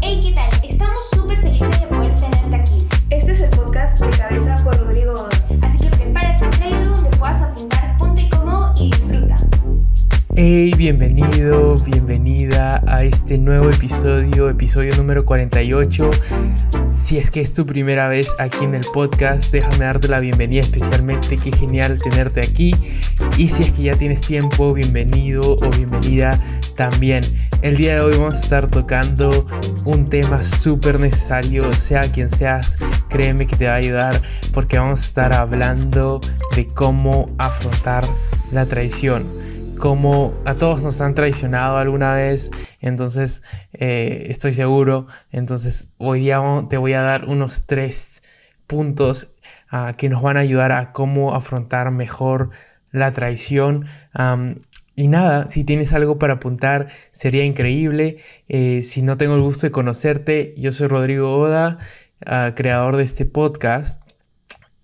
Hey, 0.00 0.20
¿qué 0.22 0.32
tal? 0.34 0.48
Estamos 0.66 1.00
súper 1.14 1.38
felices 1.42 1.80
de 1.80 1.86
poder 1.86 2.14
tenerte 2.14 2.56
aquí. 2.56 2.88
Este 3.10 3.32
es 3.32 3.40
el 3.42 3.50
podcast 3.50 4.00
de 4.00 4.08
Cabeza 4.08 4.64
por 4.64 4.74
Rodrigo 4.78 5.12
Godoy. 5.12 5.60
Así 5.60 5.78
que 5.78 5.90
prepárate, 5.94 6.48
trae 6.56 6.72
algo 6.72 6.96
donde 6.96 7.14
puedas 7.18 7.42
apuntar, 7.42 7.98
ponte 7.98 8.26
cómodo 8.30 8.72
y 8.80 8.90
disfruta. 8.90 9.36
Hey, 10.34 10.72
bienvenido, 10.78 11.76
bienvenida 11.84 12.82
a 12.86 13.04
este 13.04 13.36
nuevo 13.36 13.68
episodio, 13.68 14.48
episodio 14.48 14.96
número 14.96 15.26
48. 15.26 16.08
Si 16.88 17.18
es 17.18 17.30
que 17.30 17.42
es 17.42 17.52
tu 17.52 17.66
primera 17.66 18.08
vez 18.08 18.34
aquí 18.38 18.64
en 18.64 18.74
el 18.74 18.84
podcast, 18.94 19.52
déjame 19.52 19.84
darte 19.84 20.08
la 20.08 20.20
bienvenida 20.20 20.62
especialmente, 20.62 21.36
qué 21.36 21.52
genial 21.52 21.98
tenerte 22.02 22.40
aquí. 22.40 22.74
Y 23.38 23.48
si 23.48 23.62
es 23.62 23.72
que 23.72 23.84
ya 23.84 23.94
tienes 23.94 24.20
tiempo, 24.20 24.74
bienvenido 24.74 25.54
o 25.54 25.70
bienvenida 25.70 26.38
también. 26.76 27.22
El 27.62 27.76
día 27.76 27.94
de 27.94 28.00
hoy 28.02 28.16
vamos 28.16 28.36
a 28.36 28.40
estar 28.40 28.68
tocando 28.68 29.46
un 29.84 30.08
tema 30.08 30.44
súper 30.44 31.00
necesario, 31.00 31.72
sea 31.72 32.02
quien 32.02 32.28
seas, 32.28 32.76
créeme 33.08 33.46
que 33.46 33.56
te 33.56 33.66
va 33.66 33.72
a 33.72 33.76
ayudar 33.76 34.20
porque 34.52 34.78
vamos 34.78 35.00
a 35.00 35.04
estar 35.04 35.32
hablando 35.32 36.20
de 36.54 36.68
cómo 36.68 37.30
afrontar 37.38 38.04
la 38.52 38.66
traición 38.66 39.26
como 39.82 40.32
a 40.44 40.54
todos 40.54 40.84
nos 40.84 41.00
han 41.00 41.16
traicionado 41.16 41.76
alguna 41.76 42.14
vez, 42.14 42.52
entonces 42.80 43.42
eh, 43.72 44.26
estoy 44.28 44.52
seguro, 44.52 45.08
entonces 45.32 45.88
hoy 45.98 46.20
día 46.20 46.40
te 46.70 46.76
voy 46.76 46.92
a 46.92 47.02
dar 47.02 47.24
unos 47.24 47.64
tres 47.66 48.22
puntos 48.68 49.34
ah, 49.72 49.92
que 49.96 50.08
nos 50.08 50.22
van 50.22 50.36
a 50.36 50.40
ayudar 50.40 50.70
a 50.70 50.92
cómo 50.92 51.34
afrontar 51.34 51.90
mejor 51.90 52.50
la 52.92 53.12
traición. 53.12 53.86
y 54.94 55.08
nada, 55.08 55.46
si 55.46 55.64
tienes 55.64 55.92
algo 55.92 56.18
para 56.18 56.34
apuntar, 56.34 56.88
sería 57.10 57.44
increíble. 57.44 58.18
Eh, 58.48 58.82
si 58.82 59.02
no 59.02 59.16
tengo 59.16 59.34
el 59.34 59.42
gusto 59.42 59.66
de 59.66 59.72
conocerte, 59.72 60.54
yo 60.58 60.70
soy 60.70 60.88
Rodrigo 60.88 61.36
Oda, 61.38 61.78
ah, 62.26 62.52
creador 62.54 62.96
de 62.96 63.04
este 63.04 63.24
podcast. 63.24 64.08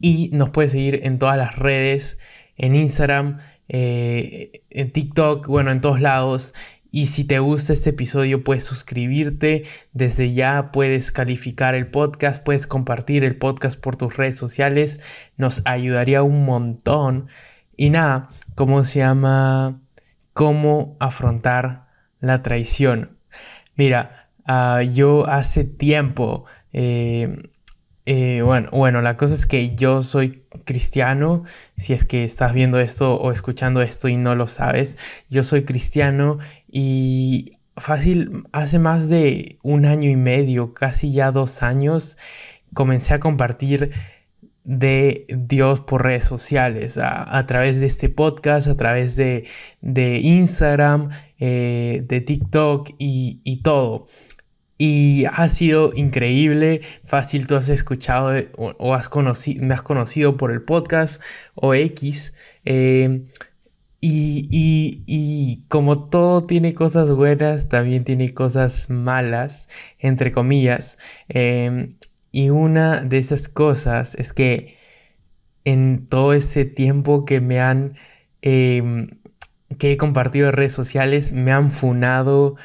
Y 0.00 0.31
nos 0.33 0.50
puedes 0.50 0.73
seguir 0.73 1.00
en 1.05 1.19
todas 1.19 1.37
las 1.37 1.56
redes, 1.56 2.19
en 2.56 2.75
Instagram, 2.75 3.39
eh, 3.69 4.62
en 4.70 4.93
TikTok, 4.93 5.47
bueno, 5.47 5.70
en 5.70 5.81
todos 5.81 6.00
lados. 6.00 6.55
Y 6.91 7.06
si 7.06 7.25
te 7.25 7.39
gusta 7.39 7.75
este 7.75 7.91
episodio, 7.91 8.43
puedes 8.43 8.65
suscribirte. 8.65 9.65
Desde 9.93 10.33
ya 10.33 10.72
puedes 10.72 11.12
calificar 11.12 11.75
el 11.75 11.89
podcast, 11.89 12.43
puedes 12.43 12.67
compartir 12.67 13.25
el 13.25 13.37
podcast 13.37 13.78
por 13.78 13.97
tus 13.97 14.17
redes 14.17 14.37
sociales. 14.37 15.00
Nos 15.37 15.61
ayudaría 15.67 16.22
un 16.22 16.47
montón. 16.47 17.28
Y 17.79 17.91
nada, 17.91 18.29
¿cómo 18.57 18.83
se 18.83 18.98
llama? 18.98 19.81
¿Cómo 20.33 20.97
afrontar 20.98 21.87
la 22.19 22.43
traición? 22.43 23.17
Mira, 23.77 24.31
ah, 24.45 24.83
yo 24.83 25.29
hace 25.29 25.62
tiempo 25.62 26.45
eh, 26.73 27.51
eh, 28.05 28.43
bueno, 28.43 28.69
bueno, 28.73 29.01
la 29.01 29.17
cosa 29.17 29.34
es 29.34 29.47
que 29.47 29.77
yo 29.77 30.03
soy 30.03 30.43
cristiano, 30.65 31.45
si 31.77 31.93
es 31.93 32.05
que 32.05 32.25
estás 32.25 32.53
viendo 32.53 32.81
esto 32.81 33.15
o 33.15 33.31
escuchando 33.31 33.81
esto 33.81 34.09
y 34.09 34.17
no 34.17 34.34
lo 34.34 34.49
sabes, 34.49 34.99
yo 35.29 35.45
soy 35.45 35.65
cristiano 35.65 36.39
y 36.67 37.59
fácil, 37.77 38.45
hace 38.51 38.81
más 38.81 39.09
de 39.09 39.59
un 39.62 39.87
año 39.87 40.11
y 40.11 40.17
medio, 40.17 40.75
casi 40.75 41.12
ya 41.12 41.31
dos 41.31 41.62
años, 41.62 42.17
comencé 42.75 43.15
a 43.15 43.21
compartir 43.21 43.93
de 44.69 45.24
Dios 45.30 45.80
por 45.80 46.05
redes 46.05 46.24
sociales, 46.24 46.98
a, 47.02 47.47
través 47.47 47.80
de 47.80 47.86
este 47.86 48.11
podcast, 48.11 48.69
a 48.69 48.77
través 48.77 49.16
de, 49.16 49.44
Instagram, 50.22 51.08
eh, 51.38 52.05
de 52.06 52.20
TikTok 52.20 52.91
y, 52.98 53.41
y 53.44 53.62
todo. 53.62 54.06
Y 54.77 55.25
ha 55.33 55.48
sido 55.48 55.92
increíble, 55.94 56.83
fácil, 57.02 57.47
tú 57.47 57.56
has 57.56 57.70
escuchado 57.70 58.33
o, 58.56 58.94
has 58.94 59.08
conocido, 59.08 59.64
me 59.64 59.72
has 59.72 59.83
conocido 59.83 60.36
por 60.36 60.53
el 60.53 60.62
podcast 60.62 61.22
o 61.54 61.72
X. 61.75 62.34
Eh, 62.66 63.25
y, 64.00 65.64
como 65.69 66.09
todo 66.09 66.47
tiene 66.47 66.75
cosas 66.75 67.10
buenas, 67.10 67.69
también 67.69 68.04
tiene 68.04 68.32
cosas 68.34 68.88
malas, 68.91 69.69
entre 69.98 70.31
comillas. 70.31 70.98
Em, 71.28 71.97
y 72.33 72.50
una 72.50 73.03
de 73.03 73.19
esas 73.19 73.49
cosas 73.49 74.15
es 74.16 74.33
que 74.33 74.77
en 75.65 76.06
todo 76.09 76.33
ese 76.33 76.65
tiempo 76.65 77.25
que 77.25 77.41
me 77.41 77.61
han, 77.61 77.97
em, 78.43 79.09
que 79.78 79.93
he 79.93 79.97
compartido 79.97 80.49
en 80.49 80.55
redes 80.55 80.72
sociales, 80.72 81.33
me 81.33 81.53
han 81.53 81.71
funado 81.71 82.56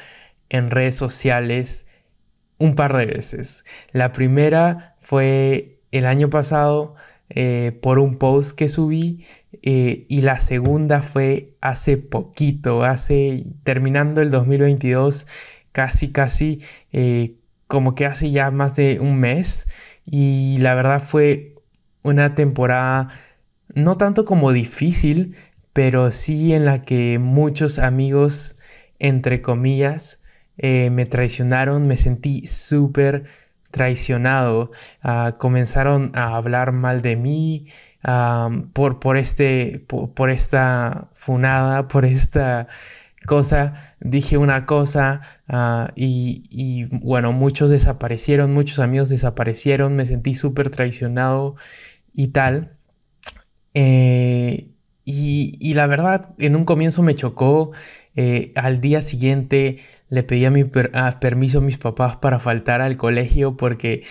en 0.48 0.70
redes 0.70 0.96
sociales 0.96 1.86
un 2.58 2.74
par 2.76 2.96
de 2.96 3.06
veces. 3.06 3.64
La 3.92 4.12
primera 4.12 4.96
fue 5.00 5.80
el 5.92 6.06
año 6.06 6.30
pasado 6.30 6.94
eh, 7.30 7.78
por 7.82 7.98
un 7.98 8.18
post 8.18 8.56
que 8.56 8.68
subí 8.68 9.24
eh, 9.62 10.06
y 10.08 10.20
la 10.22 10.38
segunda 10.40 11.02
fue 11.02 11.56
hace 11.60 11.96
poquito, 11.96 12.84
hace 12.84 13.44
terminando 13.64 14.20
el 14.20 14.30
2022, 14.30 15.26
casi 15.72 16.12
casi 16.12 16.62
eh, 16.92 17.36
como 17.66 17.94
que 17.94 18.06
hace 18.06 18.30
ya 18.30 18.50
más 18.50 18.76
de 18.76 19.00
un 19.00 19.18
mes 19.20 19.66
y 20.06 20.58
la 20.58 20.74
verdad 20.74 21.00
fue 21.02 21.54
una 22.02 22.34
temporada 22.34 23.08
no 23.74 23.96
tanto 23.96 24.24
como 24.24 24.52
difícil, 24.52 25.36
pero 25.72 26.10
sí 26.10 26.52
en 26.54 26.64
la 26.64 26.82
que 26.82 27.18
muchos 27.18 27.78
amigos, 27.78 28.56
entre 28.98 29.42
comillas, 29.42 30.22
eh, 30.56 30.90
me 30.90 31.06
traicionaron, 31.06 31.86
me 31.88 31.96
sentí 31.96 32.46
súper 32.46 33.24
traicionado. 33.70 34.70
Ah, 35.02 35.36
comenzaron 35.38 36.12
a 36.14 36.36
hablar 36.36 36.72
mal 36.72 37.02
de 37.02 37.16
mí 37.16 37.66
ah, 38.04 38.50
por, 38.72 39.00
por, 39.00 39.16
este, 39.16 39.84
por, 39.88 40.30
esta 40.30 41.08
funada, 41.12 41.88
por 41.88 42.04
esta 42.04 42.68
cosa. 43.26 43.94
Dije 44.00 44.38
una 44.38 44.66
cosa 44.66 45.20
ah, 45.48 45.92
y, 45.96 46.84
bueno, 46.90 47.32
muchos 47.32 47.70
desaparecieron, 47.70 48.52
muchos 48.52 48.78
amigos 48.78 49.08
desaparecieron, 49.08 49.96
me 49.96 50.06
sentí 50.06 50.34
súper 50.34 50.70
traicionado 50.70 51.56
y 52.14 52.28
tal. 52.28 52.76
Eh, 53.74 54.70
y, 55.04 55.74
la 55.74 55.86
verdad, 55.86 56.34
en 56.38 56.56
un 56.56 56.64
comienzo 56.64 57.02
me 57.02 57.14
chocó. 57.14 57.72
Eh, 58.16 58.52
al 58.54 58.80
día 58.80 59.00
siguiente 59.00 59.78
le 60.08 60.22
pedí 60.22 60.44
a 60.44 60.50
mi 60.50 60.64
permiso 60.64 61.58
a 61.58 61.62
mis 61.62 61.78
papás 61.78 62.16
para 62.18 62.38
faltar 62.38 62.80
al 62.80 62.96
colegio 62.96 63.56
porque 63.56 64.04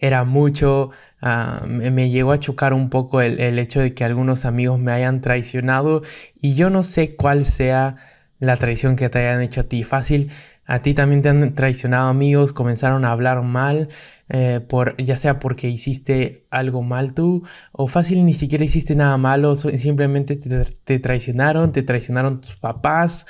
era 0.00 0.24
mucho, 0.24 0.90
ah, 1.20 1.64
me, 1.66 2.10
llegó 2.10 2.32
a 2.32 2.38
chocar 2.38 2.72
un 2.72 2.88
poco 2.88 3.20
el, 3.20 3.58
hecho 3.58 3.80
de 3.80 3.94
que 3.94 4.04
algunos 4.04 4.44
amigos 4.46 4.78
me 4.80 4.92
hayan 4.92 5.20
traicionado 5.20 6.02
y 6.40 6.54
yo 6.54 6.70
no 6.70 6.82
sé 6.82 7.16
cuál 7.16 7.44
sea 7.44 7.96
la 8.40 8.56
traición 8.56 8.96
que 8.96 9.08
te 9.08 9.20
hayan 9.20 9.42
hecho 9.42 9.60
a 9.60 9.64
ti. 9.64 9.84
Fácil, 9.84 10.32
a 10.66 10.80
ti 10.80 10.94
también 10.94 11.22
te 11.22 11.28
han 11.28 11.54
traicionado 11.54 12.08
amigos, 12.08 12.52
comenzaron 12.52 13.04
a 13.04 13.12
hablar 13.12 13.42
mal, 13.42 13.88
eh, 14.28 14.60
por, 14.66 14.96
ya 14.96 15.16
sea 15.16 15.38
porque 15.38 15.68
hiciste 15.68 16.46
algo 16.50 16.82
mal 16.82 17.14
tú 17.14 17.44
o 17.72 17.88
fácil 17.88 18.24
ni 18.24 18.34
siquiera 18.34 18.64
hiciste 18.64 18.94
nada 18.94 19.16
malo, 19.16 19.54
simplemente 19.54 20.36
te, 20.36 20.98
traicionaron, 21.00 21.72
te 21.72 21.82
traicionaron 21.82 22.40
tus 22.40 22.56
papás 22.56 23.26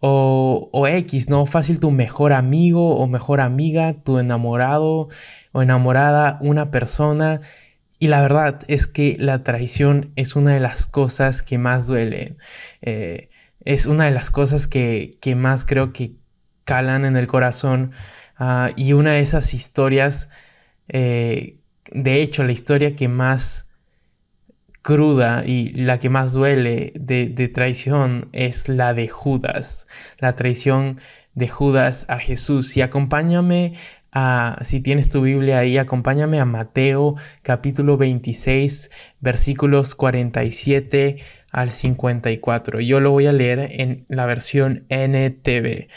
o, 0.00 0.86
X, 0.88 1.30
¿no? 1.30 1.46
Fácil 1.46 1.78
tu 1.78 1.92
mejor 1.92 2.32
amigo 2.32 2.96
o 2.96 3.06
mejor 3.06 3.40
amiga, 3.40 3.94
tu 4.02 4.18
enamorado 4.18 5.08
o 5.52 5.62
enamorada, 5.62 6.38
una 6.42 6.72
persona. 6.72 7.40
Y 8.00 8.08
la 8.08 8.20
verdad 8.20 8.62
es 8.66 8.88
que 8.88 9.16
la 9.20 9.44
traición 9.44 10.10
es 10.16 10.34
una 10.34 10.54
de 10.54 10.60
las 10.60 10.86
cosas 10.86 11.42
que 11.42 11.56
más 11.58 11.86
duele. 11.86 12.36
Eh, 12.80 13.28
es 13.64 13.86
una 13.86 14.06
de 14.06 14.10
las 14.10 14.30
cosas 14.30 14.66
que, 14.66 15.18
más 15.36 15.64
creo 15.64 15.92
que 15.92 16.12
calan 16.64 17.04
en 17.04 17.16
el 17.16 17.26
corazón. 17.26 17.92
Ah, 18.36 18.70
y 18.76 18.92
una 18.92 19.12
de 19.12 19.20
esas 19.20 19.54
historias, 19.54 20.30
eh, 20.88 21.58
de 21.90 22.22
hecho, 22.22 22.44
la 22.44 22.52
historia 22.52 22.96
que 22.96 23.08
más 23.08 23.68
cruda 24.82 25.44
y 25.46 25.70
la 25.70 25.98
que 25.98 26.10
más 26.10 26.32
duele 26.32 26.92
de, 26.96 27.48
traición 27.48 28.28
es 28.32 28.68
la 28.68 28.94
de 28.94 29.08
Judas, 29.08 29.86
la 30.18 30.34
traición 30.34 31.00
de 31.34 31.48
Judas 31.48 32.06
a 32.08 32.18
Jesús. 32.18 32.76
Y 32.76 32.82
acompáñame 32.82 33.74
a, 34.10 34.58
si 34.62 34.80
tienes 34.80 35.08
tu 35.08 35.22
Biblia 35.22 35.58
ahí, 35.58 35.78
acompáñame 35.78 36.40
a 36.40 36.44
Mateo 36.44 37.14
capítulo 37.42 37.96
26, 37.96 38.90
versículos 39.20 39.94
47 39.94 41.18
al 41.52 41.70
54. 41.70 42.80
Yo 42.80 42.98
lo 43.00 43.10
voy 43.10 43.26
a 43.26 43.32
leer 43.32 43.60
en 43.80 44.06
la 44.08 44.26
versión 44.26 44.86
NTV. 44.88 45.88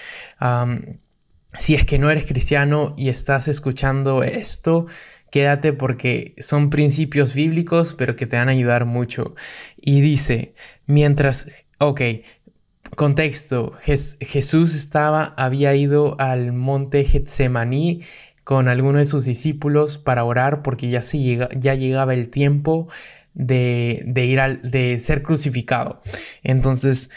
si 1.57 1.73
es 1.73 1.85
que 1.85 1.97
no 1.97 2.11
eres 2.11 2.25
cristiano 2.25 2.93
y 2.97 3.09
estás 3.09 3.47
escuchando 3.47 4.23
esto, 4.23 4.85
quédate 5.31 5.73
porque 5.73 6.35
son 6.37 6.69
principios 6.69 7.33
bíblicos, 7.33 7.93
pero 7.93 8.15
que 8.15 8.27
te 8.27 8.35
van 8.35 8.49
a 8.49 8.51
ayudar 8.51 8.85
mucho. 8.85 9.33
Y 9.77 10.01
dice, 10.01 10.53
mientras, 10.85 11.65
ok, 11.79 12.01
contexto, 12.97 13.71
Jesús 13.81 14.75
estaba, 14.75 15.33
había 15.37 15.73
ido 15.75 16.19
al 16.19 16.51
monte 16.51 17.05
Getsemaní 17.05 18.03
con 18.43 18.67
algunos 18.67 18.99
de 18.99 19.05
sus 19.05 19.25
discípulos 19.25 19.97
para 19.97 20.23
orar 20.23 20.61
porque 20.61 20.89
ya, 20.89 21.01
se 21.01 21.17
llega, 21.17 21.49
ya 21.55 21.73
llegaba 21.73 22.13
el 22.13 22.29
tiempo 22.29 22.87
de, 23.35 24.03
de 24.07 24.25
ir 24.25 24.39
al, 24.39 24.61
de 24.69 24.97
ser 24.97 25.21
crucificado. 25.21 26.01
Entonces 26.41 27.11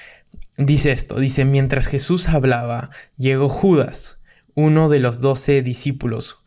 dice 0.58 0.92
esto, 0.92 1.18
dice, 1.18 1.44
mientras 1.44 1.86
Jesús 1.86 2.28
hablaba, 2.28 2.90
llegó 3.16 3.48
Judas, 3.48 4.20
uno 4.54 4.88
de 4.88 4.98
los 4.98 5.20
doce 5.20 5.62
discípulos, 5.62 6.42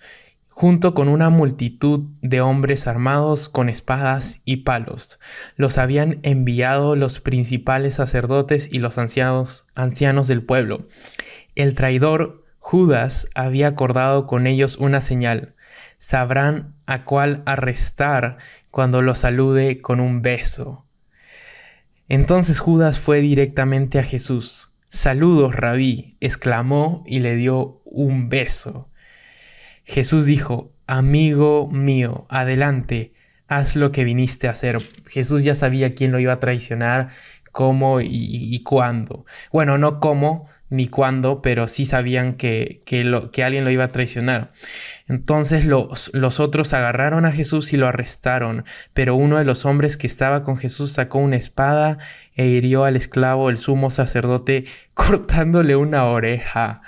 junto 0.50 0.94
con 0.94 1.08
una 1.08 1.30
multitud 1.30 2.10
de 2.22 2.42
hombres 2.42 2.86
armados 2.86 3.50
con 3.50 3.70
espadas 3.70 4.42
y 4.44 4.58
palos. 4.58 5.18
Los 5.56 5.78
habían 5.78 6.20
enviado 6.24 6.96
los 6.96 7.22
principales 7.22 7.96
sacerdotes 7.96 8.70
y 8.72 8.80
los 8.80 8.98
ancianos, 8.98 9.66
ancianos 9.74 10.28
del 10.28 10.44
pueblo. 10.44 10.88
El 11.56 11.74
traidor 11.74 12.46
Judas 12.60 13.28
había 13.34 13.68
acordado 13.68 14.28
con 14.28 14.46
ellos 14.46 14.78
una 14.78 15.02
señal. 15.02 15.56
Sabrán 16.02 16.74
a 16.88 17.04
cuál 17.04 17.44
arrestar 17.46 18.38
cuando 18.72 19.04
lo 19.04 19.14
salude 19.14 19.82
con 19.82 20.00
un 20.00 20.24
beso. 20.24 20.88
Entonces 22.10 22.60
Judas 22.60 23.00
fue 23.00 23.22
directamente 23.22 24.00
a 24.00 24.04
Jesús. 24.04 24.74
Saludos, 24.90 25.56
rabí, 25.56 26.18
exclamó 26.20 27.04
y 27.06 27.20
le 27.20 27.36
dio 27.36 27.84
un 27.86 28.30
beso. 28.30 28.90
Jesús 29.84 30.26
dijo, 30.26 30.74
amigo 30.88 31.70
mío, 31.70 32.26
adelante, 32.30 33.14
haz 33.48 33.76
lo 33.76 33.92
que 33.92 34.04
viniste 34.04 34.48
a 34.48 34.52
hacer. 34.52 34.80
Jesús 35.06 35.44
ya 35.44 35.54
sabía 35.54 35.94
quién 35.94 36.12
lo 36.12 36.20
iba 36.20 36.34
a 36.34 36.40
traicionar, 36.40 37.10
cómo 37.52 38.02
y, 38.02 38.60
cuándo. 38.64 39.24
Bueno, 39.52 39.78
no 39.78 40.00
cómo 40.00 40.48
ni 40.72 40.88
cuándo, 40.88 41.42
pero 41.42 41.68
sí 41.68 41.86
sabían 41.86 42.34
que, 42.34 42.80
lo, 43.04 43.30
que 43.30 43.44
alguien 43.44 43.66
lo 43.66 43.72
iba 43.72 43.84
a 43.84 43.92
traicionar. 43.92 44.52
Entonces 45.08 45.66
los, 45.66 46.10
los, 46.14 46.40
otros 46.40 46.72
agarraron 46.74 47.26
a 47.26 47.34
Jesús 47.34 47.74
y 47.74 47.78
lo 47.78 47.88
arrestaron, 47.88 48.64
pero 48.94 49.16
uno 49.16 49.38
de 49.38 49.44
los 49.44 49.66
hombres 49.66 49.98
que 49.98 50.08
estaba 50.08 50.44
con 50.44 50.56
Jesús 50.56 50.94
sacó 50.94 51.20
una 51.20 51.36
espada 51.36 51.98
e 52.36 52.48
hirió 52.48 52.86
al 52.86 52.96
esclavo, 52.96 53.50
el 53.50 53.58
sumo 53.58 53.90
sacerdote, 53.90 54.64
cortándole 54.94 55.76
una 55.76 56.06
oreja. 56.06 56.82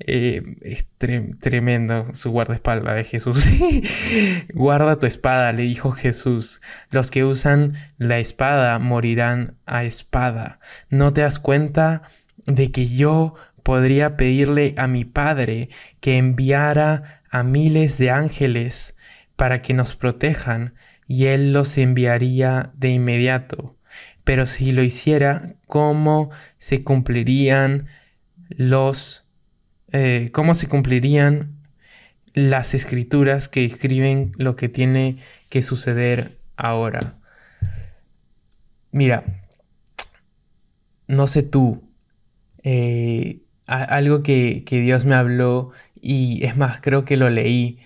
Eh, 0.00 0.42
es 0.62 0.86
tremendo 1.40 2.06
su 2.14 2.30
guardaespaldas 2.30 2.94
de 2.94 3.04
Jesús. 3.04 3.46
Guarda 4.54 4.98
tu 4.98 5.06
espada, 5.06 5.52
le 5.52 5.64
dijo 5.64 5.90
Jesús. 5.90 6.62
Los 6.90 7.10
que 7.10 7.24
usan 7.24 7.74
la 7.98 8.20
espada 8.20 8.78
morirán 8.78 9.56
a 9.66 9.84
espada. 9.84 10.60
¿No 10.88 11.12
te 11.12 11.22
das 11.22 11.40
cuenta 11.40 12.02
de 12.48 12.72
que 12.72 12.88
yo 12.88 13.34
podría 13.62 14.16
pedirle 14.16 14.74
a 14.76 14.88
mi 14.88 15.04
Padre 15.04 15.68
que 16.00 16.18
enviara 16.18 17.22
a 17.30 17.44
miles 17.44 17.98
de 17.98 18.10
ángeles 18.10 18.96
para 19.36 19.62
que 19.62 19.74
nos 19.74 19.94
protejan 19.94 20.74
y 21.06 21.26
Él 21.26 21.52
los 21.52 21.78
enviaría 21.78 22.72
de 22.74 22.90
inmediato? 22.90 23.76
Pero 24.24 24.46
si 24.46 24.72
lo 24.72 24.82
hiciera, 24.82 25.54
¿cómo 25.66 26.30
se 26.58 26.82
cumplirían 26.82 27.86
los 28.48 29.28
eh, 29.92 30.28
cómo 30.32 30.54
se 30.54 30.68
cumplirían 30.68 31.58
las 32.34 32.74
escrituras 32.74 33.48
que 33.48 33.64
escriben 33.64 34.32
lo 34.36 34.54
que 34.54 34.68
tiene 34.68 35.16
que 35.48 35.62
suceder 35.62 36.38
ahora. 36.56 37.18
Mira, 38.92 39.24
no 41.06 41.26
sé 41.26 41.42
tú, 41.42 41.87
eh, 42.62 43.42
algo 43.66 44.22
que, 44.22 44.64
que 44.64 44.80
Dios 44.80 45.04
me 45.04 45.14
habló 45.14 45.72
y 46.00 46.44
es 46.44 46.56
más, 46.56 46.80
creo 46.80 47.04
que 47.04 47.16
lo 47.16 47.30
leí, 47.30 47.78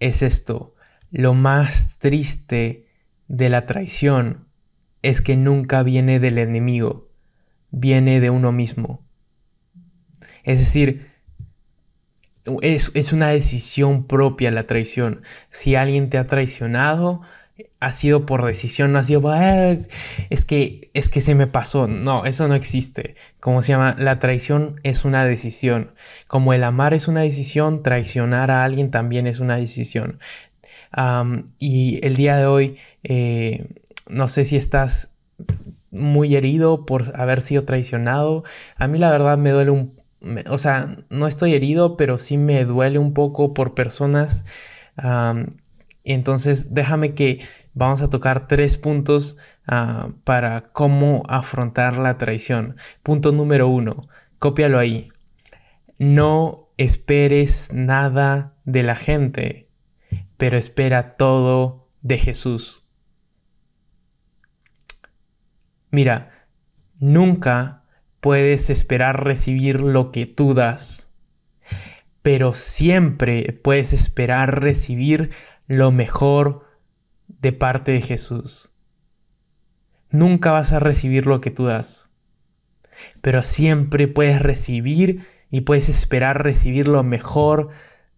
es 0.00 0.22
esto. 0.22 0.74
Lo 1.10 1.34
más 1.34 1.98
triste 1.98 2.86
de 3.28 3.48
la 3.48 3.66
traición 3.66 4.46
es 5.02 5.22
que 5.22 5.36
nunca 5.36 5.82
viene 5.82 6.20
del 6.20 6.38
enemigo, 6.38 7.08
viene 7.70 8.20
de 8.20 8.30
uno 8.30 8.52
mismo. 8.52 9.04
Es 10.42 10.58
decir, 10.58 11.10
es, 12.62 13.12
una 13.12 13.28
decisión 13.28 14.06
propia 14.06 14.50
la 14.50 14.66
traición. 14.66 15.22
Si 15.50 15.74
alguien 15.74 16.10
te 16.10 16.18
ha 16.18 16.26
traicionado, 16.26 17.20
ha 17.80 17.92
sido 17.92 18.26
por 18.26 18.44
decisión, 18.44 18.92
no 18.92 18.98
ha 18.98 19.02
sido, 19.02 19.28
ah, 19.30 19.70
es, 20.30 20.44
que, 20.44 20.90
es 20.94 21.10
que 21.10 21.20
se 21.20 21.34
me 21.34 21.46
pasó. 21.46 21.86
No, 21.86 22.24
eso 22.24 22.48
no 22.48 22.54
existe. 22.54 23.16
Como 23.40 23.62
se 23.62 23.72
llama, 23.72 23.96
la 23.98 24.18
traición 24.18 24.80
es 24.82 25.04
una 25.04 25.24
decisión. 25.24 25.92
Como 26.26 26.52
el 26.54 26.64
amar 26.64 26.94
es 26.94 27.08
una 27.08 27.22
decisión, 27.22 27.82
traicionar 27.82 28.50
a 28.50 28.64
alguien 28.64 28.90
también 28.90 29.26
es 29.26 29.40
una 29.40 29.56
decisión. 29.56 30.18
y 31.58 32.04
el 32.04 32.16
día 32.16 32.36
de 32.36 32.46
hoy, 32.46 32.78
eh, 33.02 33.66
no 34.08 34.28
sé 34.28 34.44
si 34.44 34.56
estás 34.56 35.10
muy 35.90 36.36
herido 36.36 36.86
por 36.86 37.18
haber 37.18 37.40
sido 37.40 37.64
traicionado. 37.64 38.44
A 38.76 38.88
mí 38.88 38.98
la 38.98 39.10
verdad 39.10 39.38
me 39.38 39.50
duele 39.50 39.70
un, 39.70 40.00
o 40.48 40.58
sea, 40.58 40.96
no 41.08 41.26
estoy 41.26 41.54
herido, 41.54 41.96
pero 41.96 42.18
sí 42.18 42.36
me 42.36 42.64
duele 42.64 42.98
un 42.98 43.14
poco 43.14 43.54
por 43.54 43.74
personas. 43.74 44.44
Entonces, 46.04 46.74
déjame 46.74 47.14
que 47.14 47.40
vamos 47.74 48.02
a 48.02 48.10
tocar 48.10 48.48
tres 48.48 48.76
puntos 48.76 49.36
ah, 49.66 50.10
para 50.24 50.62
cómo 50.62 51.22
afrontar 51.28 51.96
la 51.96 52.18
traición. 52.18 52.76
Punto 53.02 53.32
número 53.32 53.68
uno, 53.68 54.08
cópialo 54.38 54.78
ahí. 54.78 55.10
No 55.98 56.70
esperes 56.78 57.72
nada 57.72 58.54
de 58.64 58.82
la 58.82 58.96
gente, 58.96 59.68
pero 60.36 60.56
espera 60.56 61.16
todo 61.16 61.88
de 62.00 62.18
Jesús. 62.18 62.84
Mira, 65.90 66.46
nunca 66.98 67.84
puedes 68.20 68.70
esperar 68.70 69.24
recibir 69.24 69.80
lo 69.80 70.12
que 70.12 70.24
tú 70.26 70.54
das, 70.54 71.10
pero 72.22 72.52
siempre 72.52 73.58
puedes 73.62 73.92
esperar 73.92 74.60
recibir 74.60 75.30
lo 75.70 75.92
mejor 75.92 76.66
de 77.28 77.52
parte 77.52 77.92
de 77.92 78.00
Jesús. 78.00 78.70
Nunca 80.10 80.50
vas 80.50 80.72
a 80.72 80.80
recibir 80.80 81.26
lo 81.26 81.40
que 81.40 81.52
tú 81.52 81.66
das, 81.66 82.10
pero 83.20 83.44
siempre 83.44 84.08
puedes 84.08 84.42
recibir 84.42 85.24
y 85.48 85.60
puedes 85.60 85.88
esperar 85.88 86.42
recibir 86.42 86.88
lo 86.88 87.04
mejor 87.04 87.68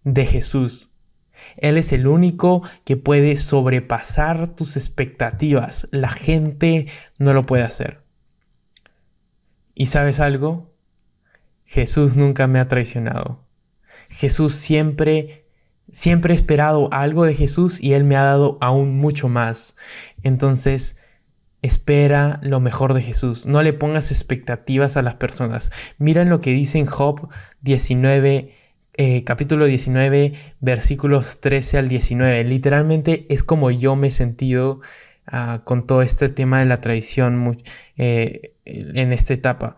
de 0.03 0.25
Jesús. 0.25 0.95
Él 1.59 1.76
es 1.76 1.93
el 1.93 2.07
único 2.07 2.62
que 2.87 2.97
puede 2.97 3.37
sobrepasar 3.37 4.55
tus 4.55 4.79
expectativas. 4.79 5.88
La 5.91 6.09
gente 6.09 6.87
no 7.19 7.35
lo 7.35 7.45
puede 7.45 7.65
hacer. 7.65 8.00
¿Y 9.75 9.87
sabes 9.87 10.21
algo? 10.21 10.73
Jesús 11.67 12.17
nunca 12.17 12.47
me 12.47 12.61
ha 12.61 12.69
traicionado. 12.69 13.45
Jesús 14.09 14.55
siempre, 14.55 15.42
siempre 15.93 16.35
he 16.35 16.37
esperado 16.37 16.93
algo 16.93 17.25
de 17.25 17.35
Jesús 17.35 17.81
y 17.81 17.93
Él 17.93 18.03
me 18.03 18.17
ha 18.17 18.25
dado 18.25 18.59
aún 18.61 18.99
mucho 18.99 19.29
más. 19.29 19.77
Entonces, 20.25 20.99
espera 21.63 22.41
lo 22.43 22.59
mejor 22.59 22.95
de 22.95 23.03
Jesús. 23.03 23.47
No 23.47 23.63
le 23.63 23.73
pongas 23.73 24.11
expectativas 24.11 24.97
a 24.97 25.03
las 25.03 25.15
personas. 25.15 25.71
Miren 25.99 26.29
lo 26.29 26.41
que 26.41 26.51
dice 26.51 26.81
en 26.81 26.87
Job 26.87 27.29
19, 27.61 28.53
eh, 28.95 29.25
capítulo 29.25 29.67
19, 29.67 30.33
versículos 30.59 31.41
13 31.41 31.79
al 31.79 31.89
19. 31.89 32.43
Literalmente 32.43 33.27
es 33.29 33.45
como 33.45 33.71
yo 33.71 33.95
me 33.95 34.09
he 34.09 34.11
sentido 34.11 34.81
ah, 35.27 35.61
con 35.65 35.87
todo 35.87 36.03
este 36.03 36.29
tema 36.29 36.59
de 36.59 36.67
la 36.67 36.81
traición. 36.81 37.59
Eh, 37.97 38.53
en 38.65 39.13
esta 39.13 39.35
etapa. 39.35 39.77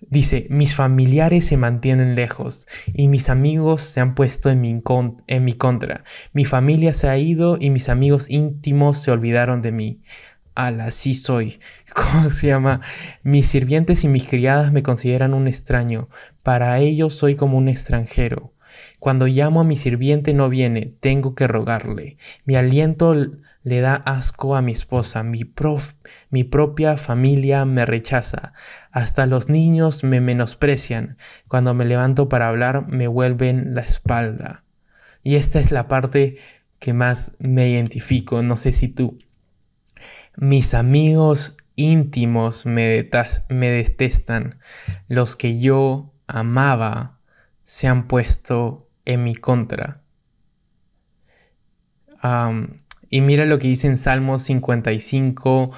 Dice, 0.00 0.46
mis 0.50 0.74
familiares 0.74 1.46
se 1.46 1.56
mantienen 1.56 2.14
lejos 2.14 2.66
y 2.92 3.08
mis 3.08 3.28
amigos 3.28 3.80
se 3.80 4.00
han 4.00 4.14
puesto 4.14 4.50
en 4.50 4.60
mi, 4.60 4.82
en 5.26 5.44
mi 5.44 5.52
contra. 5.54 6.04
Mi 6.32 6.44
familia 6.44 6.92
se 6.92 7.08
ha 7.08 7.16
ido 7.18 7.56
y 7.58 7.70
mis 7.70 7.88
amigos 7.88 8.28
íntimos 8.28 8.98
se 8.98 9.10
olvidaron 9.10 9.62
de 9.62 9.72
mí. 9.72 10.02
Ala, 10.54 10.90
sí 10.90 11.14
soy. 11.14 11.60
¿Cómo 11.94 12.30
se 12.30 12.48
llama? 12.48 12.82
Mis 13.22 13.46
sirvientes 13.46 14.04
y 14.04 14.08
mis 14.08 14.28
criadas 14.28 14.72
me 14.72 14.82
consideran 14.82 15.34
un 15.34 15.48
extraño. 15.48 16.08
Para 16.42 16.78
ellos 16.78 17.14
soy 17.14 17.34
como 17.34 17.58
un 17.58 17.68
extranjero. 17.68 18.52
Cuando 18.98 19.26
llamo 19.26 19.60
a 19.60 19.64
mi 19.64 19.76
sirviente 19.76 20.34
no 20.34 20.48
viene, 20.48 20.94
tengo 21.00 21.34
que 21.34 21.46
rogarle. 21.46 22.16
Mi 22.44 22.56
aliento 22.56 23.14
le 23.66 23.80
da 23.80 23.96
asco 23.96 24.54
a 24.54 24.62
mi 24.62 24.70
esposa, 24.70 25.24
mi, 25.24 25.42
prof, 25.44 25.94
mi 26.30 26.44
propia 26.44 26.96
familia 26.96 27.64
me 27.64 27.84
rechaza, 27.84 28.52
hasta 28.92 29.26
los 29.26 29.48
niños 29.48 30.04
me 30.04 30.20
menosprecian, 30.20 31.16
cuando 31.48 31.74
me 31.74 31.84
levanto 31.84 32.28
para 32.28 32.46
hablar 32.46 32.86
me 32.86 33.08
vuelven 33.08 33.74
la 33.74 33.80
espalda. 33.80 34.62
Y 35.24 35.34
esta 35.34 35.58
es 35.58 35.72
la 35.72 35.88
parte 35.88 36.36
que 36.78 36.92
más 36.92 37.32
me 37.40 37.68
identifico, 37.68 38.40
no 38.40 38.54
sé 38.54 38.70
si 38.70 38.86
tú. 38.86 39.18
Mis 40.36 40.72
amigos 40.72 41.56
íntimos 41.74 42.66
me, 42.66 43.10
me 43.48 43.68
detestan. 43.68 44.60
Los 45.08 45.34
que 45.34 45.58
yo 45.58 46.14
amaba 46.28 47.18
se 47.64 47.88
han 47.88 48.06
puesto 48.06 48.88
en 49.04 49.24
mi 49.24 49.34
contra. 49.34 50.02
Y 53.10 53.20
mira 53.20 53.44
lo 53.44 53.58
que 53.58 53.68
dice 53.68 53.86
en 53.86 53.96
Salmos 53.96 54.42
55, 54.42 55.72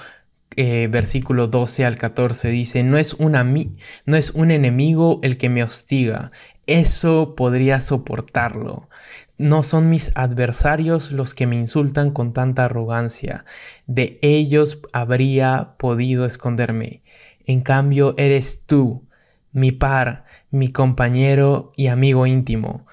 eh, 0.56 0.88
versículo 0.90 1.46
12 1.46 1.84
al 1.84 1.96
14 1.96 2.48
dice, 2.48 2.82
no 2.82 2.98
es, 2.98 3.16
no 3.18 4.16
es 4.16 4.30
un 4.30 4.50
enemigo 4.50 5.20
el 5.22 5.38
que 5.38 5.48
me 5.48 5.62
hostiga, 5.62 6.32
eso 6.66 7.34
podría 7.36 7.80
soportarlo. 7.80 8.88
No 9.36 9.62
son 9.62 9.88
mis 9.88 10.10
adversarios 10.16 11.12
los 11.12 11.32
que 11.32 11.46
me 11.46 11.54
insultan 11.54 12.10
con 12.10 12.32
tanta 12.32 12.64
arrogancia, 12.64 13.44
de 13.86 14.18
ellos 14.20 14.80
habría 14.92 15.76
podido 15.78 16.24
esconderme. 16.26 17.02
En 17.46 17.60
cambio, 17.60 18.14
eres 18.18 18.64
tú, 18.66 19.06
mi 19.52 19.72
par, 19.72 20.24
mi 20.50 20.72
compañero 20.72 21.72
y 21.76 21.86
amigo 21.86 22.26
íntimo. 22.26 22.86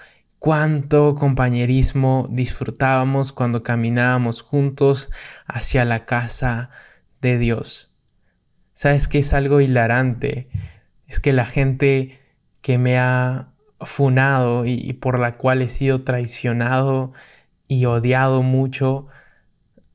Cuánto 0.45 1.15
compañerismo 1.15 2.27
disfrutábamos 2.29 3.31
cuando 3.31 3.63
caminábamos 3.63 4.43
juntos 4.43 5.09
hacia 5.47 5.85
la 5.85 6.05
casa 6.05 6.69
de 7.19 7.39
Dios. 7.39 7.97
¿Sabes 8.71 9.07
que 9.07 9.17
es 9.17 9.33
algo 9.33 9.59
hilarante? 9.59 10.49
Es 11.07 11.19
que 11.19 11.33
la 11.33 11.47
gente 11.47 12.19
que 12.61 12.77
me 12.77 12.99
ha 12.99 13.53
funado 13.81 14.67
y, 14.67 14.93
por 14.93 15.17
la 15.17 15.31
cual 15.31 15.63
he 15.63 15.67
sido 15.67 16.03
traicionado 16.03 17.11
y 17.67 17.85
odiado 17.85 18.43
mucho, 18.43 19.07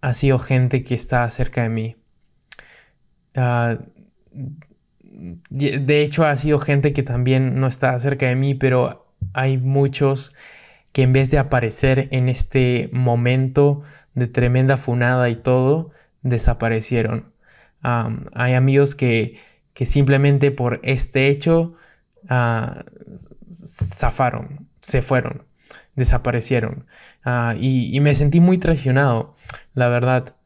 ha 0.01 0.15
sido 0.15 0.41
gente 0.41 0.83
que 0.83 0.97
está 0.97 1.29
cerca 1.29 1.63
de 1.63 1.69
mí. 1.69 1.97
Ah, 3.37 3.79
de 5.01 6.03
hecho, 6.03 6.27
ha 6.27 6.35
sido 6.35 6.59
gente 6.59 6.93
que 6.93 7.05
también 7.05 7.61
no 7.61 7.69
está 7.69 7.97
cerca 8.01 8.27
de 8.27 8.35
mí, 8.35 8.57
pero 8.57 9.10
hay 9.33 9.59
muchos 9.59 10.35
que 10.93 11.03
en 11.03 11.13
vez 11.13 11.31
de 11.31 11.39
aparecer 11.39 12.09
en 12.11 12.29
este 12.29 12.91
momento 12.93 13.83
de 14.15 14.27
tremenda 14.27 14.77
funada 14.77 15.29
y 15.31 15.37
todo, 15.37 15.91
desaparecieron. 16.23 17.33
hay 17.83 18.55
amigos 18.55 18.95
que, 18.95 19.39
simplemente 19.75 20.51
por 20.51 20.81
este 20.83 21.29
hecho 21.29 21.75
uh, 22.25 22.83
zafaron, 23.51 24.69
se 24.81 25.01
fueron, 25.03 25.45
desaparecieron. 25.95 26.87
Ah, 27.25 27.55
y, 27.59 27.99
me 28.01 28.15
sentí 28.15 28.41
muy 28.41 28.59
traicionado, 28.59 29.35
la 29.75 29.89
verdad. 29.89 30.37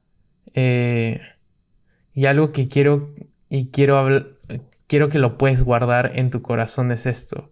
Eh, 0.54 1.20
y 2.14 2.26
algo 2.26 2.52
que 2.52 2.68
quiero 2.68 3.12
y 3.48 3.70
quiero 3.70 3.96
quiero 4.86 5.08
que 5.08 5.18
lo 5.18 5.38
puedes 5.38 5.62
guardar 5.62 6.12
en 6.14 6.30
tu 6.30 6.42
corazón 6.42 6.92
es 6.92 7.06
esto. 7.06 7.50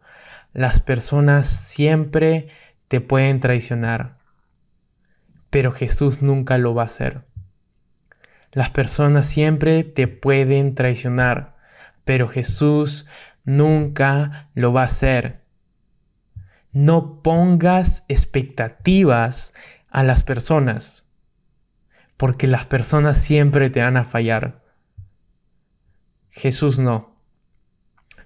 Las 0.52 0.80
personas 0.80 1.46
siempre 1.46 2.48
te 2.88 3.00
pueden 3.00 3.40
traicionar, 3.40 4.18
pero 5.48 5.72
Jesús 5.72 6.20
nunca 6.20 6.58
lo 6.58 6.74
va 6.74 6.82
a 6.82 6.86
hacer. 6.86 7.24
Las 8.52 8.68
personas 8.68 9.26
siempre 9.26 9.82
te 9.82 10.08
pueden 10.08 10.74
traicionar, 10.74 11.56
pero 12.04 12.28
Jesús 12.28 13.06
nunca 13.44 14.50
lo 14.54 14.74
va 14.74 14.82
a 14.82 14.84
hacer. 14.84 15.40
No 16.72 17.22
pongas 17.22 18.04
expectativas 18.08 19.54
a 19.88 20.02
las 20.02 20.22
personas, 20.22 21.06
porque 22.18 22.46
las 22.46 22.66
personas 22.66 23.16
siempre 23.16 23.70
te 23.70 23.80
van 23.80 23.96
a 23.96 24.04
fallar. 24.04 24.62
Jesús 26.28 26.78
no. 26.78 27.11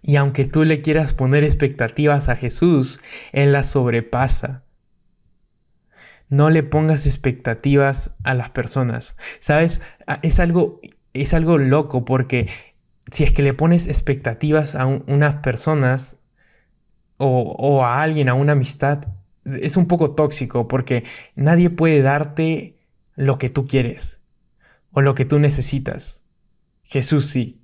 Y 0.07 0.15
aunque 0.17 0.45
tú 0.45 0.63
le 0.63 0.83
quieras 0.83 1.15
poner 1.15 1.43
expectativas 1.43 2.29
a 2.29 2.37
Jesús, 2.37 3.01
Él 3.33 3.53
las 3.53 3.69
sobrepasa. 3.69 4.63
No 6.29 6.49
le 6.49 6.63
pongas 6.63 7.07
expectativas 7.07 8.15
a 8.23 8.35
las 8.35 8.51
personas. 8.51 9.17
¿Sabes? 9.41 9.83
Es 10.23 10.39
algo, 10.39 10.81
es 11.13 11.35
algo 11.35 11.59
loco 11.59 12.05
porque 12.05 12.49
si 13.11 13.25
es 13.25 13.33
que 13.33 13.43
le 13.43 13.53
pones 13.53 13.89
expectativas 13.89 14.77
a 14.77 14.87
unas 14.87 15.37
personas 15.37 16.21
o 17.19 17.85
a 17.85 18.01
alguien, 18.01 18.29
a 18.29 18.35
una 18.35 18.53
amistad, 18.53 19.09
es 19.45 19.77
un 19.77 19.89
poco 19.89 20.15
tóxico 20.15 20.69
porque 20.69 21.03
nadie 21.35 21.69
puede 21.69 22.03
darte 22.03 22.79
lo 23.17 23.39
que 23.39 23.49
tú 23.49 23.67
quieres 23.67 24.21
o 24.93 25.01
lo 25.01 25.17
que 25.17 25.25
tú 25.25 25.41
necesitas. 25.41 26.23
Jesús 26.85 27.27
sí. 27.27 27.56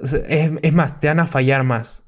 Es, 0.00 0.72
más, 0.72 1.00
te 1.00 1.08
van 1.08 1.20
a 1.20 1.26
fallar 1.26 1.64
más. 1.64 2.04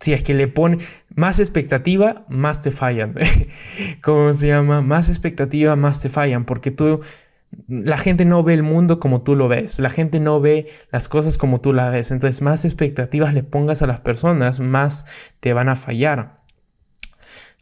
Si 0.00 0.12
es 0.12 0.22
que 0.22 0.34
le 0.34 0.48
pone 0.48 0.78
más 1.14 1.40
expectativa, 1.40 2.26
más 2.28 2.60
te 2.60 2.70
fallan. 2.70 3.14
¿Cómo 4.02 4.32
se 4.32 4.48
llama? 4.48 4.82
Más 4.82 5.08
expectativa, 5.08 5.76
más 5.76 6.02
te 6.02 6.08
fallan. 6.08 6.44
Porque 6.44 6.70
tú, 6.70 7.00
la 7.68 7.96
gente 7.96 8.24
no 8.24 8.42
ve 8.42 8.54
el 8.54 8.62
mundo 8.62 9.00
como 9.00 9.22
tú 9.22 9.36
lo 9.36 9.48
ves. 9.48 9.78
La 9.78 9.90
gente 9.90 10.20
no 10.20 10.40
ve 10.40 10.66
las 10.90 11.08
cosas 11.08 11.38
como 11.38 11.60
tú 11.60 11.72
las 11.72 11.92
ves. 11.92 12.10
Entonces, 12.10 12.42
más 12.42 12.64
expectativas 12.64 13.32
le 13.34 13.42
pongas 13.42 13.82
a 13.82 13.86
las 13.86 14.00
personas, 14.00 14.60
más 14.60 15.06
te 15.40 15.52
van 15.52 15.68
a 15.68 15.76
fallar. 15.76 16.40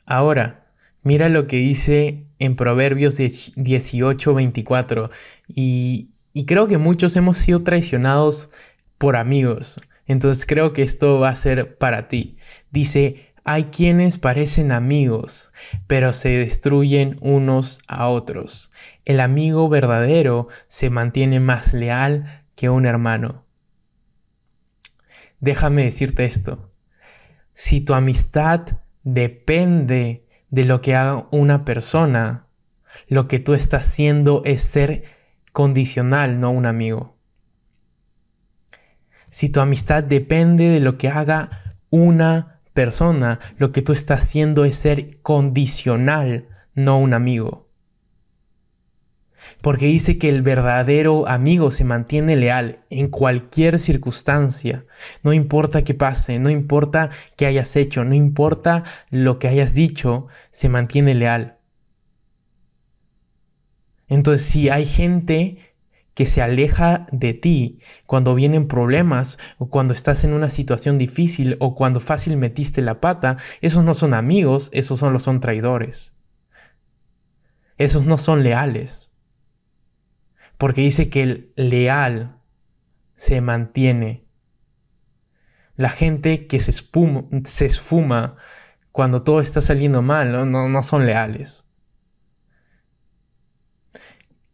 Ahora, 0.07 0.67
mira 1.03 1.29
lo 1.29 1.47
que 1.47 1.57
dice 1.57 2.27
en 2.39 2.57
Proverbios 2.57 3.17
18, 3.17 4.35
24. 4.35 5.11
Y, 5.49 6.11
y 6.33 6.47
creo 6.47 6.67
que 6.67 6.79
muchos 6.79 7.17
hemos 7.17 7.37
sido 7.37 7.63
traicionados 7.63 8.51
por 9.05 9.17
amigos. 9.17 9.83
Entonces 10.07 10.47
creo 10.47 10.73
que 10.73 10.81
esto 10.81 11.19
va 11.21 11.29
a 11.29 11.35
ser 11.35 11.77
para 11.77 12.09
ti. 12.09 12.39
Dice, 12.71 13.35
hay 13.45 13.65
quienes 13.65 14.17
parecen 14.17 14.73
amigos, 14.73 15.53
pero 15.87 16.15
se 16.15 16.31
destruyen 16.31 17.19
unos 17.21 17.81
a 17.87 18.09
otros. 18.09 18.71
El 19.05 19.21
amigo 19.21 19.69
verdadero 19.69 20.49
se 20.69 20.89
mantiene 20.89 21.39
más 21.39 21.75
leal 21.75 22.25
que 22.55 22.71
un 22.71 22.87
hermano. 22.87 23.45
Déjame 25.39 25.85
decirte 25.85 26.25
esto. 26.25 26.73
Si 27.53 27.83
tu 27.83 27.93
amistad 27.93 28.63
depende 29.03 30.27
de 30.49 30.65
lo 30.65 30.81
que 30.81 30.95
haga 30.95 31.29
una 31.31 31.67
persona, 31.67 32.47
lo 33.07 33.29
que 33.29 33.39
tú 33.39 33.53
estás 33.53 33.87
haciendo 33.87 34.41
es 34.47 34.63
ser 34.63 35.03
condicional, 35.53 36.41
no 36.41 36.51
un 36.51 36.65
amigo 36.65 37.14
si 39.35 39.49
tu 39.49 39.59
amistad 39.59 40.05
depende 40.05 40.69
de 40.69 40.79
lo 40.79 40.97
que 40.97 41.09
haga 41.09 41.75
una 41.91 42.61
persona, 42.73 43.41
lo 43.59 43.73
que 43.73 43.83
tú 43.83 43.93
estás 43.93 44.23
haciendo 44.23 44.65
es 44.65 44.77
ser 44.77 45.21
condicional, 45.23 46.47
no 46.77 47.01
un 47.01 47.15
amigo. 47.15 47.69
Porque 49.61 49.87
dice 49.87 50.19
que 50.19 50.29
el 50.29 50.43
verdadero 50.43 51.27
amigo 51.27 51.73
se 51.73 51.83
mantiene 51.83 52.37
leal 52.37 52.85
en 52.91 53.09
cualquier 53.09 53.81
circunstancia. 53.81 54.85
No 55.25 55.33
importa 55.33 55.83
qué 55.83 55.95
pase, 55.95 56.39
no 56.39 56.49
importa 56.49 57.11
qué 57.37 57.47
hayas 57.47 57.75
hecho, 57.75 58.05
no 58.05 58.15
importa 58.15 58.85
lo 59.11 59.41
que 59.41 59.49
hayas 59.49 59.75
dicho, 59.75 60.29
se 60.53 60.69
mantiene 60.69 61.13
leal. 61.13 61.59
Entonces, 64.07 64.47
si 64.47 64.69
hay 64.69 64.87
gente 64.87 65.74
que 66.15 66.27
se 66.27 66.43
aleja 66.43 67.07
de 67.11 67.35
ti 67.35 67.81
cuando 68.07 68.35
vienen 68.35 68.69
problemas 68.69 69.39
o 69.59 69.69
cuando 69.69 69.93
estás 69.93 70.25
en 70.25 70.33
una 70.33 70.49
situación 70.49 70.97
difícil 70.97 71.57
o 71.61 71.75
cuando 71.75 72.01
fácil 72.01 72.37
metiste 72.37 72.81
la 72.83 73.01
pata, 73.01 73.37
esos 73.61 73.85
no 73.85 73.95
son 73.95 74.15
amigos, 74.15 74.71
esos 74.73 75.01
solo 75.01 75.19
son 75.19 75.41
traidores. 75.41 76.17
Esos 77.77 78.07
no 78.07 78.17
son 78.17 78.45
leales. 78.45 79.13
Porque 80.57 80.83
dice 80.83 81.11
que 81.11 81.23
el 81.23 81.53
leal 81.57 82.41
se 83.17 83.41
mantiene. 83.41 84.25
La 85.77 85.91
gente 85.91 86.47
que 86.47 86.61
se, 86.61 86.73
se 86.73 87.65
esfuma 87.67 88.37
cuando 88.93 89.25
todo 89.25 89.41
está 89.41 89.61
saliendo 89.61 90.03
mal 90.03 90.49
no, 90.49 90.69
no 90.69 90.83
son 90.85 91.05
leales. 91.05 91.67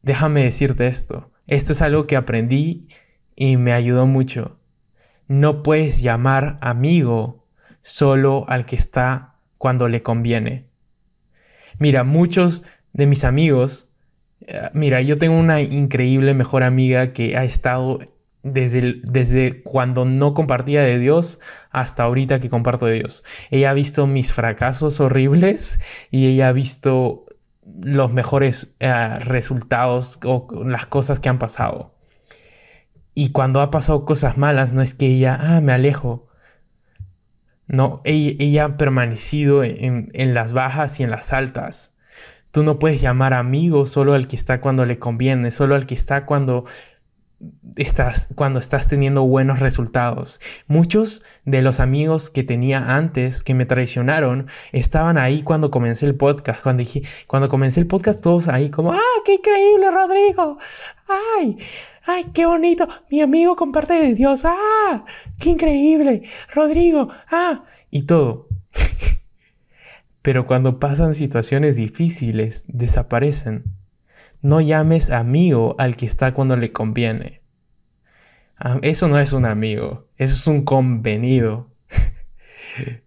Déjame 0.00 0.44
decirte 0.44 0.86
esto. 0.86 1.30
Esto 1.50 1.72
es 1.72 1.82
algo 1.82 2.06
que 2.06 2.14
aprendí 2.14 2.86
y 3.34 3.56
me 3.56 3.72
ayudó 3.72 4.06
mucho. 4.06 4.60
No 5.26 5.64
puedes 5.64 6.00
llamar 6.00 6.58
amigo 6.60 7.44
solo 7.82 8.44
al 8.48 8.66
que 8.66 8.76
está 8.76 9.34
cuando 9.58 9.88
le 9.88 10.00
conviene. 10.00 10.68
Mira, 11.80 12.04
muchos 12.04 12.62
de 12.92 13.06
mis 13.06 13.24
amigos, 13.24 13.90
eh, 14.42 14.70
mira, 14.74 15.02
yo 15.02 15.18
tengo 15.18 15.36
una 15.36 15.60
increíble 15.60 16.34
mejor 16.34 16.62
amiga 16.62 17.12
que 17.12 17.36
ha 17.36 17.42
estado 17.42 17.98
desde, 18.44 19.00
desde 19.02 19.64
cuando 19.64 20.04
no 20.04 20.34
compartía 20.34 20.82
de 20.82 21.00
Dios 21.00 21.40
hasta 21.70 22.04
ahorita 22.04 22.38
que 22.38 22.48
comparto 22.48 22.86
de 22.86 22.94
Dios. 22.94 23.24
Ella 23.50 23.70
ha 23.70 23.74
visto 23.74 24.06
mis 24.06 24.32
fracasos 24.32 25.00
horribles 25.00 25.80
y 26.12 26.28
ella 26.28 26.46
ha 26.46 26.52
visto 26.52 27.26
los 27.82 28.12
mejores 28.12 28.74
eh, 28.80 29.18
resultados 29.20 30.18
o 30.24 30.48
las 30.64 30.86
cosas 30.86 31.20
que 31.20 31.28
han 31.28 31.38
pasado. 31.38 31.94
Y 33.14 33.32
cuando 33.32 33.60
ha 33.60 33.70
pasado 33.70 34.04
cosas 34.04 34.38
malas, 34.38 34.72
no 34.72 34.82
es 34.82 34.94
que 34.94 35.06
ella, 35.06 35.38
ah, 35.40 35.60
me 35.60 35.72
alejo. 35.72 36.28
No, 37.66 38.00
ella, 38.04 38.64
ha 38.64 38.76
permanecido 38.76 39.62
en, 39.62 40.10
en, 40.12 40.34
las 40.34 40.52
bajas 40.52 40.98
y 40.98 41.04
en 41.04 41.10
las 41.10 41.32
altas. 41.32 41.94
Tú 42.50 42.64
no 42.64 42.78
puedes 42.78 43.00
llamar 43.00 43.32
amigo 43.32 43.86
solo 43.86 44.14
al 44.14 44.26
que 44.26 44.36
está 44.36 44.60
cuando 44.60 44.84
le 44.84 44.98
conviene, 44.98 45.50
solo 45.50 45.76
al 45.76 45.86
que 45.86 45.94
está 45.94 46.26
cuando 46.26 46.64
estás, 47.76 48.28
cuando 48.34 48.58
estás 48.58 48.88
teniendo 48.88 49.22
buenos 49.24 49.60
resultados. 49.60 50.40
Muchos 50.66 51.24
de 51.44 51.62
los 51.62 51.80
amigos 51.80 52.30
que 52.30 52.42
tenía 52.42 52.96
antes 52.96 53.42
que 53.42 53.54
me 53.54 53.66
traicionaron 53.66 54.46
estaban 54.72 55.18
ahí 55.18 55.42
cuando 55.42 55.70
comencé 55.70 56.06
el 56.06 56.16
podcast. 56.16 56.62
Cuando, 56.62 56.80
dije, 56.82 57.02
cuando 57.26 57.48
comencé 57.48 57.80
el 57.80 57.86
podcast, 57.86 58.22
todos 58.22 58.48
ahí 58.48 58.70
como, 58.70 58.92
¡ah, 58.92 59.20
qué 59.24 59.34
increíble, 59.34 59.90
Rodrigo! 59.90 60.58
¡Ay! 61.08 61.56
¡Ay, 62.04 62.26
qué 62.32 62.46
bonito! 62.46 62.88
Mi 63.10 63.20
amigo 63.20 63.56
comparte 63.56 63.94
de 63.94 64.14
Dios. 64.14 64.42
¡Ah! 64.44 65.04
¡Qué 65.38 65.50
increíble! 65.50 66.22
Rodrigo. 66.54 67.08
¡Ah! 67.30 67.64
Y 67.90 68.02
todo. 68.02 68.48
Pero 70.22 70.46
cuando 70.46 70.78
pasan 70.78 71.14
situaciones 71.14 71.76
difíciles, 71.76 72.64
desaparecen. 72.68 73.64
No 74.42 74.60
llames 74.60 75.10
amigo 75.10 75.74
al 75.78 75.96
que 75.96 76.06
está 76.06 76.32
cuando 76.32 76.56
le 76.56 76.72
conviene. 76.72 77.40
Ah, 78.56 78.78
eso 78.82 79.08
no 79.08 79.18
es 79.18 79.32
un 79.32 79.46
amigo, 79.46 80.06
eso 80.16 80.34
es 80.34 80.46
un 80.46 80.64
convenido. 80.64 81.70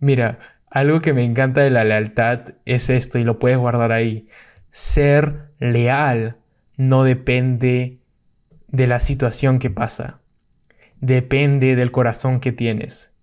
Mira, 0.00 0.38
algo 0.68 1.00
que 1.00 1.12
me 1.12 1.24
encanta 1.24 1.60
de 1.60 1.70
la 1.70 1.84
lealtad 1.84 2.54
es 2.64 2.90
esto 2.90 3.18
y 3.18 3.24
lo 3.24 3.38
puedes 3.38 3.58
guardar 3.58 3.92
ahí. 3.92 4.28
Ser 4.70 5.52
leal 5.60 6.36
no 6.76 7.04
depende 7.04 8.00
de 8.68 8.86
la 8.88 8.98
situación 8.98 9.60
que 9.60 9.70
pasa, 9.70 10.20
depende 11.00 11.76
del 11.76 11.92
corazón 11.92 12.40
que 12.40 12.50
tienes. 12.50 13.13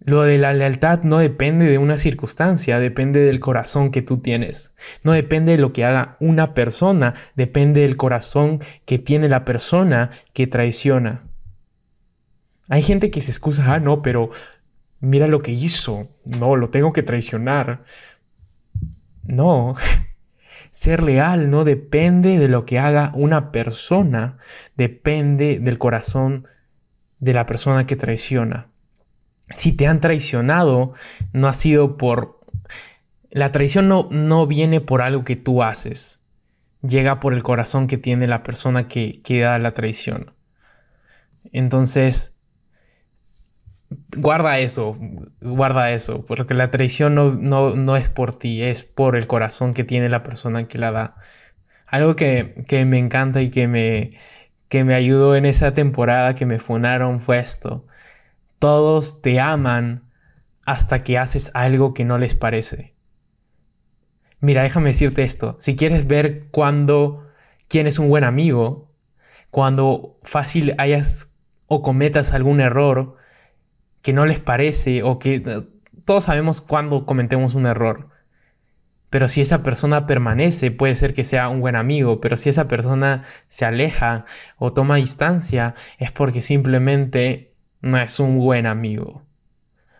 Lo 0.00 0.22
de 0.22 0.38
la 0.38 0.52
lealtad 0.52 1.02
no 1.02 1.18
depende 1.18 1.64
de 1.64 1.78
una 1.78 1.98
circunstancia, 1.98 2.78
depende 2.78 3.20
del 3.20 3.40
corazón 3.40 3.90
que 3.90 4.02
tú 4.02 4.18
tienes. 4.18 4.74
No 5.02 5.12
depende 5.12 5.52
de 5.52 5.58
lo 5.58 5.72
que 5.72 5.84
haga 5.84 6.16
una 6.20 6.54
persona, 6.54 7.14
depende 7.34 7.80
del 7.80 7.96
corazón 7.96 8.60
que 8.84 8.98
tiene 8.98 9.28
la 9.28 9.44
persona 9.44 10.10
que 10.32 10.46
traiciona. 10.46 11.24
Hay 12.68 12.82
gente 12.82 13.10
que 13.10 13.20
se 13.20 13.30
excusa, 13.30 13.74
ah, 13.74 13.80
no, 13.80 14.02
pero 14.02 14.30
mira 15.00 15.26
lo 15.28 15.40
que 15.40 15.52
hizo, 15.52 16.08
no, 16.24 16.56
lo 16.56 16.70
tengo 16.70 16.92
que 16.92 17.02
traicionar. 17.02 17.84
No, 19.24 19.74
ser 20.70 21.02
leal 21.02 21.50
no 21.50 21.64
depende 21.64 22.38
de 22.38 22.48
lo 22.48 22.66
que 22.66 22.78
haga 22.78 23.12
una 23.14 23.50
persona, 23.50 24.36
depende 24.76 25.58
del 25.58 25.78
corazón 25.78 26.46
de 27.18 27.32
la 27.32 27.46
persona 27.46 27.86
que 27.86 27.96
traiciona 27.96 28.68
si 29.54 29.72
te 29.72 29.86
han 29.86 30.00
traicionado, 30.00 30.92
no 31.32 31.48
ha 31.48 31.52
sido 31.52 31.96
por... 31.96 32.40
La 33.30 33.52
traición 33.52 33.88
no, 33.88 34.08
no 34.10 34.46
viene 34.46 34.80
por 34.80 35.02
algo 35.02 35.24
que 35.24 35.36
tú 35.36 35.62
haces, 35.62 36.24
llega 36.82 37.20
por 37.20 37.34
el 37.34 37.42
corazón 37.42 37.86
que 37.86 37.98
tiene 37.98 38.26
la 38.26 38.42
persona 38.42 38.86
que, 38.86 39.12
que 39.22 39.40
da 39.40 39.58
la 39.58 39.72
traición. 39.72 40.32
Entonces, 41.52 42.38
guarda 44.16 44.58
eso, 44.58 44.96
guarda 45.40 45.92
eso, 45.92 46.24
porque 46.24 46.54
la 46.54 46.70
traición 46.70 47.14
no, 47.14 47.32
no, 47.32 47.76
no, 47.76 47.96
es 47.96 48.08
por 48.08 48.38
ti, 48.38 48.62
es 48.62 48.82
por 48.82 49.16
el 49.16 49.26
corazón 49.26 49.74
que 49.74 49.84
tiene 49.84 50.08
la 50.08 50.22
persona 50.22 50.66
que 50.66 50.78
la 50.78 50.90
da. 50.90 51.16
Algo 51.86 52.16
que, 52.16 52.64
que 52.68 52.84
me 52.84 52.98
encanta 52.98 53.42
y 53.42 53.50
que 53.50 53.68
me, 53.68 54.12
que 54.68 54.84
me 54.84 54.94
ayudó 54.94 55.36
en 55.36 55.44
esa 55.46 55.74
temporada 55.74 56.34
que 56.34 56.46
me 56.46 56.58
funaron 56.58 57.20
fue 57.20 57.38
esto. 57.38 57.86
Todos 58.58 59.22
te 59.22 59.40
aman 59.40 60.10
hasta 60.64 61.04
que 61.04 61.18
haces 61.18 61.50
algo 61.54 61.94
que 61.94 62.04
no 62.04 62.18
les 62.18 62.34
parece. 62.34 62.94
Mira, 64.40 64.62
déjame 64.62 64.88
decirte 64.88 65.22
esto. 65.22 65.56
Si 65.58 65.76
quieres 65.76 66.06
ver 66.06 66.48
cuándo 66.50 67.26
quién 67.68 67.86
es 67.86 67.98
un 67.98 68.08
buen 68.08 68.24
amigo, 68.24 68.92
cuando 69.50 70.18
fácil 70.22 70.74
hayas 70.78 71.34
o 71.66 71.82
cometas 71.82 72.32
algún 72.32 72.60
error 72.60 73.16
que 74.02 74.12
no 74.12 74.26
les 74.26 74.38
parece 74.38 75.02
o 75.02 75.18
que 75.18 75.66
todos 76.04 76.24
sabemos 76.24 76.60
cuándo 76.60 77.06
cometemos 77.06 77.54
un 77.54 77.66
error. 77.66 78.10
Pero 79.10 79.28
si 79.28 79.40
esa 79.40 79.62
persona 79.62 80.06
permanece, 80.06 80.70
puede 80.70 80.94
ser 80.94 81.14
que 81.14 81.24
sea 81.24 81.48
un 81.48 81.60
buen 81.60 81.76
amigo, 81.76 82.20
pero 82.20 82.36
si 82.36 82.48
esa 82.48 82.68
persona 82.68 83.22
se 83.48 83.64
aleja 83.64 84.24
o 84.58 84.72
toma 84.72 84.96
distancia, 84.96 85.74
es 85.98 86.12
porque 86.12 86.42
simplemente 86.42 87.55
no 87.80 87.98
es 87.98 88.18
un 88.20 88.38
buen 88.38 88.66
amigo. 88.66 89.22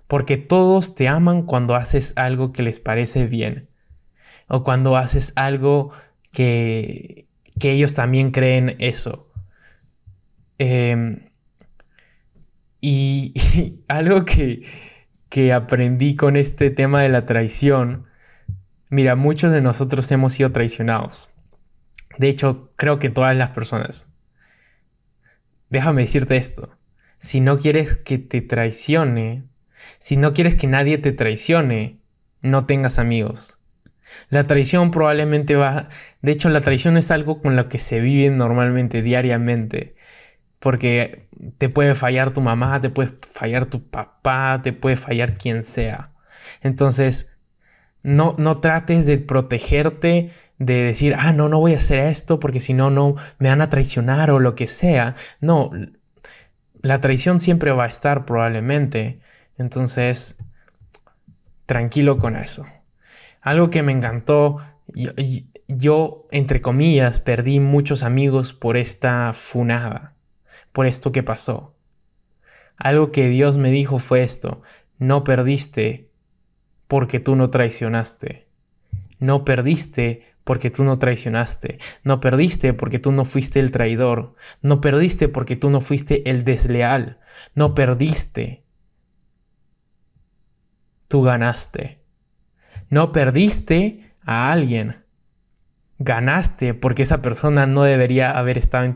Porque 0.07 0.37
todos 0.37 0.95
te 0.95 1.09
aman 1.09 1.43
cuando 1.43 1.75
haces 1.75 2.12
algo 2.17 2.53
que 2.53 2.62
les 2.62 2.81
parece 2.81 3.27
bien. 3.27 3.69
O 4.49 4.62
cuando 4.62 4.97
haces 4.97 5.33
algo 5.37 5.93
que, 6.33 7.27
que 7.59 7.73
ellos 7.73 7.95
también 7.95 8.31
creen 8.31 8.77
eso. 8.79 9.31
Em, 10.59 11.29
y, 12.81 13.33
y, 13.35 13.85
algo 13.89 14.25
que, 14.25 14.62
que 15.29 15.53
aprendí 15.53 16.15
con 16.15 16.37
este 16.37 16.71
tema 16.71 17.03
de 17.03 17.09
la 17.09 17.27
traición, 17.27 18.07
mira, 18.91 19.17
muchos 19.17 19.53
de 19.53 19.61
nosotros 19.61 20.11
hemos 20.12 20.35
sido 20.35 20.53
traicionados. 20.53 21.29
De 22.19 22.29
hecho, 22.29 22.73
creo 22.77 22.99
que 22.99 23.11
todas 23.11 23.37
las 23.37 23.51
personas. 23.51 24.12
Déjame 25.69 26.03
decirte 26.03 26.37
esto 26.37 26.77
si 27.18 27.40
no 27.40 27.57
quieres 27.57 27.96
que 27.96 28.18
te 28.18 28.42
traicione, 28.42 29.44
si 29.98 30.16
no 30.16 30.33
quieres 30.33 30.57
que 30.57 30.66
nadie 30.66 30.98
te 30.98 31.12
traicione, 31.12 32.00
no 32.42 32.66
tengas 32.66 32.98
amigos. 32.98 33.59
La 34.31 34.44
traición 34.44 34.90
probablemente 34.90 35.57
va... 35.57 35.88
De 36.22 36.33
hecho, 36.33 36.48
la 36.48 36.61
traición 36.61 36.96
es 36.96 37.11
algo 37.11 37.40
con 37.40 37.57
lo 37.57 37.68
que 37.68 37.79
se 37.79 38.00
vive 38.00 38.31
normalmente, 38.35 39.02
diariamente. 39.02 39.96
Porque 40.59 41.29
te 41.59 41.68
puede 41.68 41.94
fallar 41.94 42.33
tu 42.33 42.40
mamá, 42.40 42.81
te 42.81 42.90
puede 42.90 43.12
fallar 43.29 43.66
tu 43.66 43.88
papá, 43.88 44.61
te 44.62 44.72
puede 44.72 44.96
fallar 44.96 45.37
quien 45.37 45.62
sea. 45.62 46.12
Entonces, 46.62 47.37
no, 48.02 48.35
no 48.38 48.61
trates 48.61 49.07
de 49.07 49.18
protegerte, 49.18 50.31
de 50.59 50.83
decir, 50.83 51.14
ah, 51.18 51.33
no, 51.33 51.48
no 51.48 51.59
voy 51.59 51.74
a 51.74 51.76
hacer 51.76 51.98
esto 51.98 52.40
porque 52.40 52.61
si 52.61 52.72
no, 52.72 52.90
no 52.90 53.16
me 53.38 53.48
van 53.48 53.61
a 53.61 53.68
traicionar 53.68 54.31
o 54.31 54.38
lo 54.38 54.55
que 54.55 54.66
sea. 54.66 55.14
No, 55.40 55.70
la 56.87 57.01
traición 57.01 57.40
siempre 57.40 57.72
va 57.72 57.85
a 57.85 57.88
estar 57.88 58.25
probablemente. 58.25 59.20
Entonces, 59.59 60.38
tranquilo 61.66 62.18
con 62.18 62.37
eso. 62.37 62.64
Algo 63.40 63.70
que 63.70 63.83
me 63.83 63.92
encantó, 63.92 64.59
yo, 65.68 66.27
entre 66.31 66.61
comillas, 66.61 67.20
perdí 67.20 67.61
muchos 67.61 68.03
amigos 68.03 68.53
por 68.53 68.77
esta 68.77 69.33
funada, 69.33 70.14
por 70.72 70.87
esto 70.87 71.12
que 71.12 71.22
pasó. 71.22 71.75
Algo 72.77 73.11
que 73.11 73.29
Dios 73.29 73.57
me 73.57 73.70
dijo 73.70 73.99
fue 73.99 74.22
esto, 74.22 74.62
no 74.99 75.25
perdiste 75.25 76.11
porque 76.87 77.20
tú 77.20 77.35
no 77.35 77.51
traicionaste. 77.51 78.46
No 79.18 79.44
perdiste 79.44 80.36
porque 80.47 80.71
tú 80.71 80.85
no 80.85 80.97
traicionaste. 80.97 81.79
No 82.05 82.21
perdiste 82.21 82.73
porque 82.73 83.01
tú 83.01 83.11
no 83.11 83.25
fuiste 83.25 83.59
el 83.59 83.73
traidor. 83.73 84.37
No 84.63 84.81
perdiste 84.81 85.29
porque 85.29 85.57
tú 85.57 85.71
no 85.71 85.81
fuiste 85.81 86.31
el 86.31 86.45
desleal. 86.45 87.19
No 87.57 87.75
perdiste. 87.75 88.65
Tú 91.09 91.23
ganaste. 91.23 92.01
No 92.91 93.11
perdiste 93.11 94.15
a 94.25 94.53
alguien. 94.53 95.05
Ganaste 95.99 96.75
porque 96.75 97.03
esa 97.03 97.21
persona 97.23 97.67
no 97.67 97.83
debería 97.83 98.31
haber 98.31 98.57
estado 98.57 98.95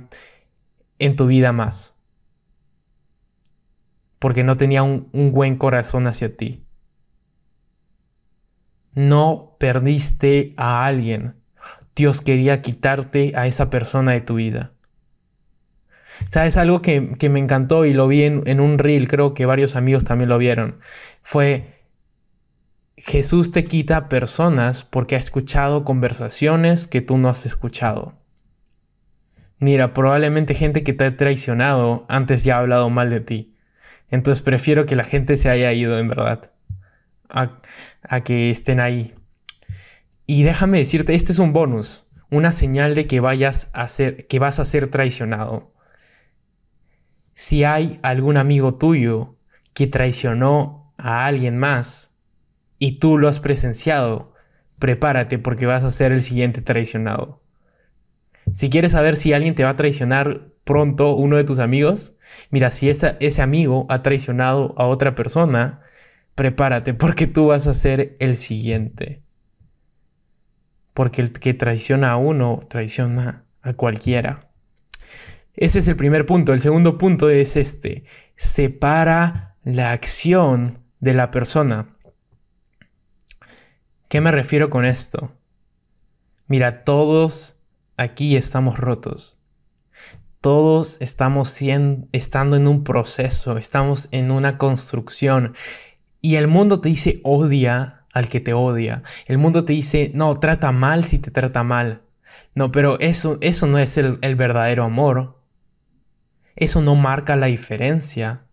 en, 1.01 1.17
tu 1.17 1.27
vida 1.27 1.51
más. 1.51 2.01
Porque 4.21 4.45
no 4.45 4.57
tenía 4.57 4.85
un, 4.85 5.11
buen 5.33 5.57
corazón 5.57 6.07
hacia 6.07 6.37
ti. 6.37 6.65
No 8.95 9.57
perdiste 9.59 10.55
a 10.57 10.87
alguien 10.87 11.40
Dios 12.01 12.23
quería 12.23 12.63
quitarte 12.63 13.35
a 13.37 13.47
esa 13.47 13.69
persona 13.69 14.13
de 14.13 14.23
tu 14.23 14.37
vida. 14.37 14.73
¿Sabes? 16.31 16.57
Algo 16.57 16.81
que, 16.81 16.99
me 17.29 17.39
encantó 17.39 17.85
y 17.85 17.93
lo 17.93 18.09
vi 18.09 18.23
en, 18.23 18.61
un 18.61 18.79
reel, 18.79 19.07
creo 19.07 19.35
que 19.35 19.45
varios 19.45 19.77
amigos 19.77 20.03
también 20.05 20.31
lo 20.31 20.39
vieron, 20.39 20.79
fue 21.21 21.85
Jesús 22.97 23.53
te 23.53 23.67
quita 23.67 24.09
personas 24.09 24.83
porque 24.83 25.15
ha 25.15 25.19
escuchado 25.19 25.85
conversaciones 25.85 26.87
que 26.87 27.03
tú 27.03 27.19
no 27.19 27.29
has 27.29 27.45
escuchado. 27.45 28.15
Mira, 29.59 29.93
probablemente 29.93 30.55
gente 30.55 30.83
que 30.83 30.95
te 30.95 31.05
ha 31.05 31.17
traicionado 31.19 32.07
antes 32.09 32.45
ya 32.45 32.57
ha 32.57 32.61
hablado 32.61 32.89
mal 32.89 33.11
de 33.11 33.21
ti. 33.21 33.57
Entonces 34.09 34.43
prefiero 34.43 34.87
que 34.87 34.97
la 34.97 35.05
gente 35.05 35.37
se 35.37 35.51
haya 35.51 35.71
ido 35.75 35.99
en 35.99 36.09
verdad. 36.09 36.51
A, 37.29 37.61
a 38.05 38.21
que 38.23 38.49
estén 38.49 38.81
ahí. 38.81 39.13
Y 40.33 40.45
déjame 40.45 40.79
decirte, 40.79 41.17
este 41.17 41.33
es 41.33 41.41
un 41.41 41.53
bonus, 41.53 42.07
una 42.31 42.53
señal 42.53 42.95
de 42.95 43.09
que 43.09 43.19
vayas 43.19 43.69
a 43.73 43.89
ser, 43.89 44.29
que 44.29 44.39
vas 44.39 44.61
a 44.61 44.65
ser 44.65 44.89
traicionado. 44.89 45.75
si 47.35 47.65
hay 47.65 47.99
algún 48.05 48.37
amigo 48.37 48.77
tuyo 48.77 49.35
que 49.75 49.89
traicionó 49.89 50.95
a 50.99 51.27
alguien 51.27 51.59
más 51.59 52.15
y 52.79 53.01
tú 53.01 53.19
lo 53.19 53.27
has 53.27 53.41
presenciado, 53.41 54.33
prepárate 54.79 55.41
porque 55.41 55.67
vas 55.67 55.83
a 55.83 55.91
ser 55.91 56.13
el 56.13 56.23
siguiente 56.23 56.63
traicionado. 56.63 57.43
Si 58.53 58.71
quieres 58.71 58.93
saber 58.93 59.17
si 59.17 59.33
alguien 59.33 59.57
te 59.57 59.65
va 59.65 59.71
a 59.71 59.77
traicionar 59.77 60.53
pronto, 60.63 61.17
uno 61.17 61.39
de 61.39 61.45
tus 61.45 61.59
amigos, 61.59 62.15
mira, 62.51 62.71
si 62.71 62.89
ese 62.89 63.43
amigo 63.43 63.85
ha 63.89 64.03
traicionado 64.03 64.77
a 64.79 64.87
otra 64.87 65.17
persona, 65.17 65.81
prepárate 66.37 66.95
porque 66.95 67.27
tú 67.27 67.49
vas 67.49 67.67
a 67.67 67.75
ser 67.75 68.17
el 68.21 68.37
siguiente. 68.37 69.25
Porque 70.95 71.23
el 71.23 71.33
que 71.33 71.55
traiciona 71.55 72.13
a 72.13 72.17
uno, 72.17 72.61
traiciona 72.69 73.45
a 73.63 73.73
cualquiera. 73.75 74.51
Ese 75.55 75.81
es 75.81 75.89
el 75.89 75.97
primer 75.97 76.27
punto. 76.27 76.53
El 76.53 76.61
segundo 76.61 76.99
punto 76.99 77.29
es 77.29 77.57
este. 77.57 78.05
Separa 78.37 79.57
la 79.63 79.93
acción 79.93 80.79
de 81.01 81.15
la 81.15 81.31
persona. 81.31 81.97
¿Qué 84.09 84.21
me 84.21 84.31
refiero 84.31 84.71
con 84.71 84.85
esto? 84.85 85.33
Mira, 86.47 86.85
todos 86.85 87.61
aquí 87.97 88.37
estamos 88.37 88.79
rotos. 88.79 89.39
Todos 90.41 90.97
estamos 91.01 91.55
estando 92.13 92.57
en 92.57 92.67
un 92.67 92.83
proceso, 92.83 93.59
estamos 93.59 94.09
en 94.11 94.31
una 94.31 94.57
construcción. 94.57 95.55
Y 96.23 96.37
el 96.37 96.49
mundo 96.49 96.81
te 96.81 96.89
dice 96.89 97.21
odia 97.23 98.00
al 98.13 98.29
que 98.29 98.41
te 98.41 98.53
odia. 98.53 99.03
El 99.27 99.39
mundo 99.39 99.65
te 99.65 99.73
dice, 99.73 100.11
no, 100.15 100.39
trata 100.39 100.73
mal 100.73 101.05
si 101.05 101.19
te 101.19 101.31
trata 101.31 101.63
mal. 101.63 102.03
No, 102.55 102.71
pero 102.73 102.99
eso, 103.01 103.39
eso 103.41 103.67
no 103.67 103.79
es 103.79 103.97
el, 103.99 104.19
el 104.23 104.37
verdadero 104.37 104.85
amor. 104.85 105.41
Eso 106.57 106.83
no 106.83 106.95
marca 106.97 107.37
la 107.37 107.47
diferencia. 107.47 108.47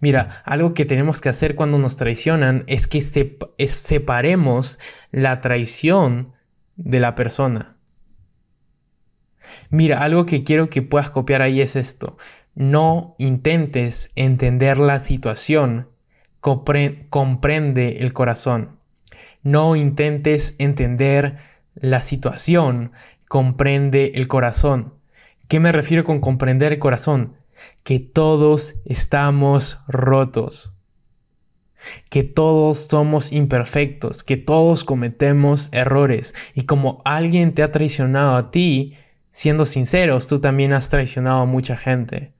Mira, 0.00 0.42
algo 0.44 0.74
que 0.74 0.84
tenemos 0.84 1.20
que 1.20 1.28
hacer 1.28 1.54
cuando 1.54 1.78
nos 1.78 1.96
traicionan 1.96 2.64
es 2.66 2.86
que 2.86 3.00
separemos 3.00 4.78
la 5.10 5.40
traición 5.40 6.32
de 6.76 7.00
la 7.00 7.14
persona. 7.14 7.76
Mira, 9.70 10.02
algo 10.02 10.26
que 10.26 10.44
quiero 10.44 10.70
que 10.70 10.82
puedas 10.82 11.10
copiar 11.10 11.42
ahí 11.42 11.60
es 11.60 11.76
esto. 11.76 12.16
No 12.54 13.14
intentes 13.18 14.12
entender 14.16 14.78
la 14.78 14.98
situación, 14.98 15.90
comprende 16.40 17.98
el 18.00 18.12
corazón. 18.12 18.75
No 19.46 19.76
intentes 19.76 20.56
entender 20.58 21.36
la 21.76 22.02
situación, 22.02 22.90
comprende 23.28 24.10
el 24.16 24.26
corazón. 24.26 24.94
¿Qué 25.46 25.60
me 25.60 25.70
refiero 25.70 26.02
con 26.02 26.18
comprender 26.18 26.72
el 26.72 26.80
corazón? 26.80 27.36
Que 27.84 28.00
todos 28.00 28.74
estamos 28.84 29.78
rotos. 29.86 30.76
Que 32.10 32.24
todos 32.24 32.88
somos 32.88 33.30
imperfectos, 33.30 34.24
que 34.24 34.36
todos 34.36 34.82
cometemos 34.82 35.68
errores. 35.70 36.34
Y 36.54 36.62
como 36.62 37.00
alguien 37.04 37.54
te 37.54 37.62
ha 37.62 37.70
traicionado 37.70 38.34
a 38.34 38.50
ti, 38.50 38.94
siendo 39.30 39.64
sinceros, 39.64 40.26
tú 40.26 40.40
también 40.40 40.72
has 40.72 40.88
traicionado 40.88 41.42
a 41.42 41.46
mucha 41.46 41.76
gente. 41.76 42.32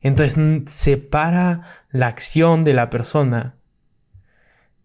Entonces 0.00 0.36
separa 0.66 1.62
la 1.92 2.08
acción 2.08 2.64
de 2.64 2.74
la 2.74 2.90
persona. 2.90 3.54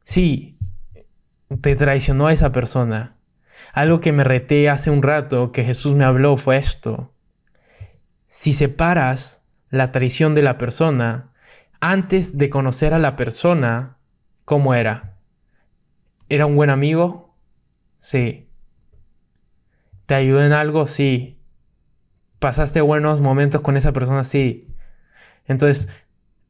Sí, 0.03 0.58
te 1.61 1.75
traicionó 1.75 2.27
a 2.27 2.33
esa 2.33 2.51
persona, 2.51 3.17
algo 3.73 3.99
que 3.99 4.11
me 4.11 4.23
reté 4.23 4.69
hace 4.69 4.89
un 4.89 5.03
rato 5.03 5.51
que 5.51 5.63
Jesús 5.63 5.95
me 5.95 6.03
habló 6.03 6.37
fue 6.37 6.57
esto. 6.57 7.13
Si 8.27 8.53
separas 8.53 9.43
la 9.69 9.91
traición 9.91 10.35
de 10.35 10.43
la 10.43 10.57
persona, 10.57 11.31
antes 11.79 12.37
de 12.37 12.49
conocer 12.49 12.93
a 12.93 12.99
la 12.99 13.15
persona, 13.15 13.97
¿cómo 14.45 14.73
era? 14.73 15.17
¿Era 16.29 16.45
un 16.45 16.55
buen 16.55 16.69
amigo? 16.69 17.35
Sí. 17.97 18.49
¿Te 20.05 20.15
ayudó 20.15 20.43
en 20.43 20.53
algo? 20.53 20.85
Sí. 20.85 21.41
¿Pasaste 22.39 22.81
buenos 22.81 23.19
momentos 23.19 23.61
con 23.61 23.77
esa 23.77 23.93
persona? 23.93 24.23
Sí. 24.23 24.73
Entonces, 25.45 25.89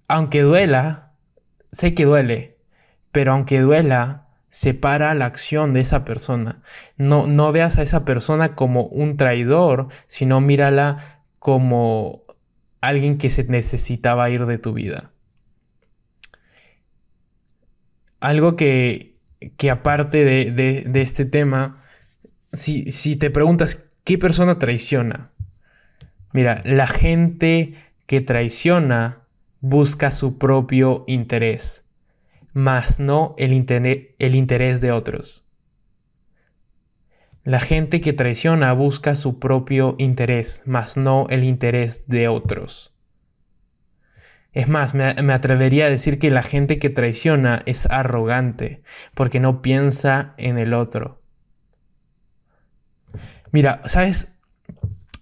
aunque 0.07 0.41
duela, 0.41 1.13
sé 1.71 1.93
que 1.93 2.05
duele, 2.05 2.57
pero 3.11 3.33
aunque 3.33 3.59
duela, 3.59 4.28
separa 4.49 5.13
la 5.13 5.25
acción 5.25 5.73
de 5.73 5.81
esa 5.81 6.05
persona. 6.05 6.61
No, 6.97 7.27
no 7.27 7.51
veas 7.51 7.77
a 7.77 7.83
esa 7.83 8.05
persona 8.05 8.55
como 8.55 8.83
un 8.85 9.17
traidor, 9.17 9.87
sino 10.07 10.41
mírala 10.41 11.19
como 11.39 12.23
alguien 12.81 13.17
que 13.17 13.29
se 13.29 13.43
necesitaba 13.45 14.29
ir 14.29 14.45
de 14.45 14.57
tu 14.57 14.73
vida. 14.73 15.11
Algo 18.19 18.55
que, 18.55 19.17
que 19.57 19.71
aparte 19.71 20.25
de, 20.25 20.91
este 20.95 21.25
tema, 21.25 21.83
si, 22.51 22.89
si 22.91 23.15
te 23.15 23.29
preguntas 23.29 23.91
qué 24.03 24.17
persona 24.17 24.59
traiciona, 24.59 25.31
mira, 26.33 26.61
la 26.65 26.87
gente 26.87 27.75
que 28.07 28.21
traiciona 28.21 29.19
busca 29.61 30.11
su 30.11 30.37
propio 30.37 31.05
interés 31.07 31.85
más 32.53 32.99
no 32.99 33.35
el, 33.37 33.51
el 34.19 34.35
interés 34.35 34.81
de 34.81 34.91
otros. 34.91 35.47
La 37.43 37.59
gente 37.59 38.01
que 38.01 38.13
traiciona 38.13 38.73
busca 38.73 39.15
su 39.15 39.39
propio 39.39 39.95
interés, 39.97 40.63
más 40.65 40.97
no 40.97 41.27
el 41.29 41.43
interés 41.43 42.07
de 42.07 42.27
otros. 42.27 42.93
Es 44.51 44.67
más, 44.67 44.93
me, 44.93 45.13
me, 45.21 45.33
atrevería 45.33 45.85
a 45.85 45.89
decir 45.89 46.19
que 46.19 46.31
la 46.31 46.43
gente 46.43 46.79
que 46.79 46.89
traiciona 46.89 47.61
es 47.65 47.85
arrogante, 47.85 48.81
porque 49.13 49.39
no 49.39 49.61
piensa 49.61 50.33
en 50.37 50.57
el 50.57 50.73
otro. 50.73 51.21
Mira, 53.51 53.81
¿sabes? 53.85 54.37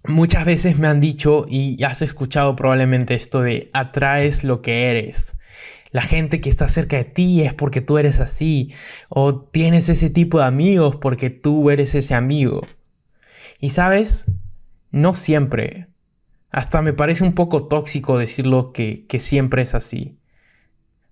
Muchas 0.06 0.46
veces 0.46 0.80
me 0.80 0.88
han 0.88 1.02
dicho, 1.02 1.46
y 1.48 1.82
has 1.84 2.02
escuchado 2.02 2.56
probablemente 2.56 3.14
esto 3.14 3.42
de 3.42 3.70
atraes 3.74 4.44
lo 4.46 4.62
que 4.62 4.90
eres 4.90 5.38
la 5.92 6.02
gente 6.02 6.42
que 6.42 6.50
está 6.50 6.68
cerca 6.68 6.98
de 6.98 7.06
ti 7.06 7.42
es 7.44 7.54
porque 7.54 7.82
tú 7.82 7.98
eres 7.98 8.20
así, 8.20 8.74
o 9.10 9.40
tienes 9.40 9.90
ese 9.90 10.10
tipo 10.10 10.40
de 10.40 10.46
amigos 10.46 10.98
porque 10.98 11.30
tú 11.30 11.70
eres 11.70 11.96
ese 11.96 12.14
amigo. 12.14 12.62
Y 13.60 13.70
sabes, 13.70 14.32
no 14.92 15.14
siempre. 15.14 15.88
Hasta 16.52 16.82
me 16.82 16.94
parece 16.94 17.24
un 17.24 17.34
poco 17.34 17.68
tóxico 17.68 18.18
decirlo 18.18 18.72
que, 18.72 19.06
que 19.08 19.20
siempre 19.20 19.62
es 19.62 19.74
así. 19.76 20.20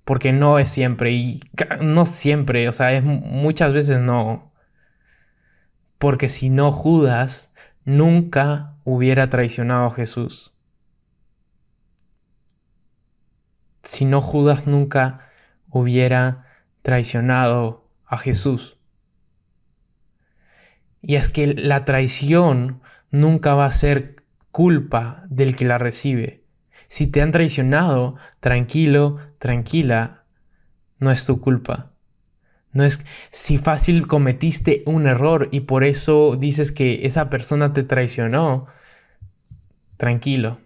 Porque 0.04 0.32
no 0.34 0.60
es 0.60 0.70
siempre, 0.70 1.12
y 1.14 1.40
no 1.82 2.06
siempre, 2.06 2.68
o 2.70 2.72
sea, 2.72 2.94
es 2.94 3.04
muchas 3.04 3.74
veces 3.74 4.00
no. 4.00 4.52
Porque 5.98 6.30
si 6.30 6.50
no 6.50 6.72
Judas 6.72 7.52
nunca 7.86 8.76
hubiera 8.84 9.30
traicionado 9.30 9.88
a 9.88 9.92
Jesús. 9.92 10.55
Si 13.86 14.06
no 14.06 14.20
Judas 14.20 14.68
nunca 14.68 15.30
hubiera 15.70 16.46
traicionado 16.82 17.90
a 18.06 18.18
Jesús. 18.18 18.78
Y 21.02 21.16
es 21.16 21.30
que 21.30 21.54
la 21.54 21.86
traición 21.86 22.82
nunca 23.12 23.54
va 23.56 23.66
a 23.66 23.72
ser 23.72 24.24
culpa 24.52 25.24
del 25.30 25.56
que 25.56 25.66
la 25.66 25.78
recibe. 25.78 26.44
Si 26.88 27.08
te 27.08 27.22
han 27.22 27.32
traicionado, 27.32 28.16
tranquilo, 28.40 29.18
tranquila, 29.38 30.24
no 31.00 31.12
es 31.12 31.26
tu 31.26 31.42
culpa. 31.42 31.92
No 32.72 32.84
es 32.84 33.06
si 33.32 33.58
fácil 33.58 34.08
cometiste 34.08 34.84
un 34.86 35.08
error 35.08 35.50
y 35.52 35.62
por 35.62 35.84
eso 35.84 36.36
dices 36.38 36.72
que 36.72 37.06
esa 37.06 37.30
persona 37.30 37.74
te 37.74 37.84
traicionó, 37.84 38.68
tranquilo. 39.98 40.60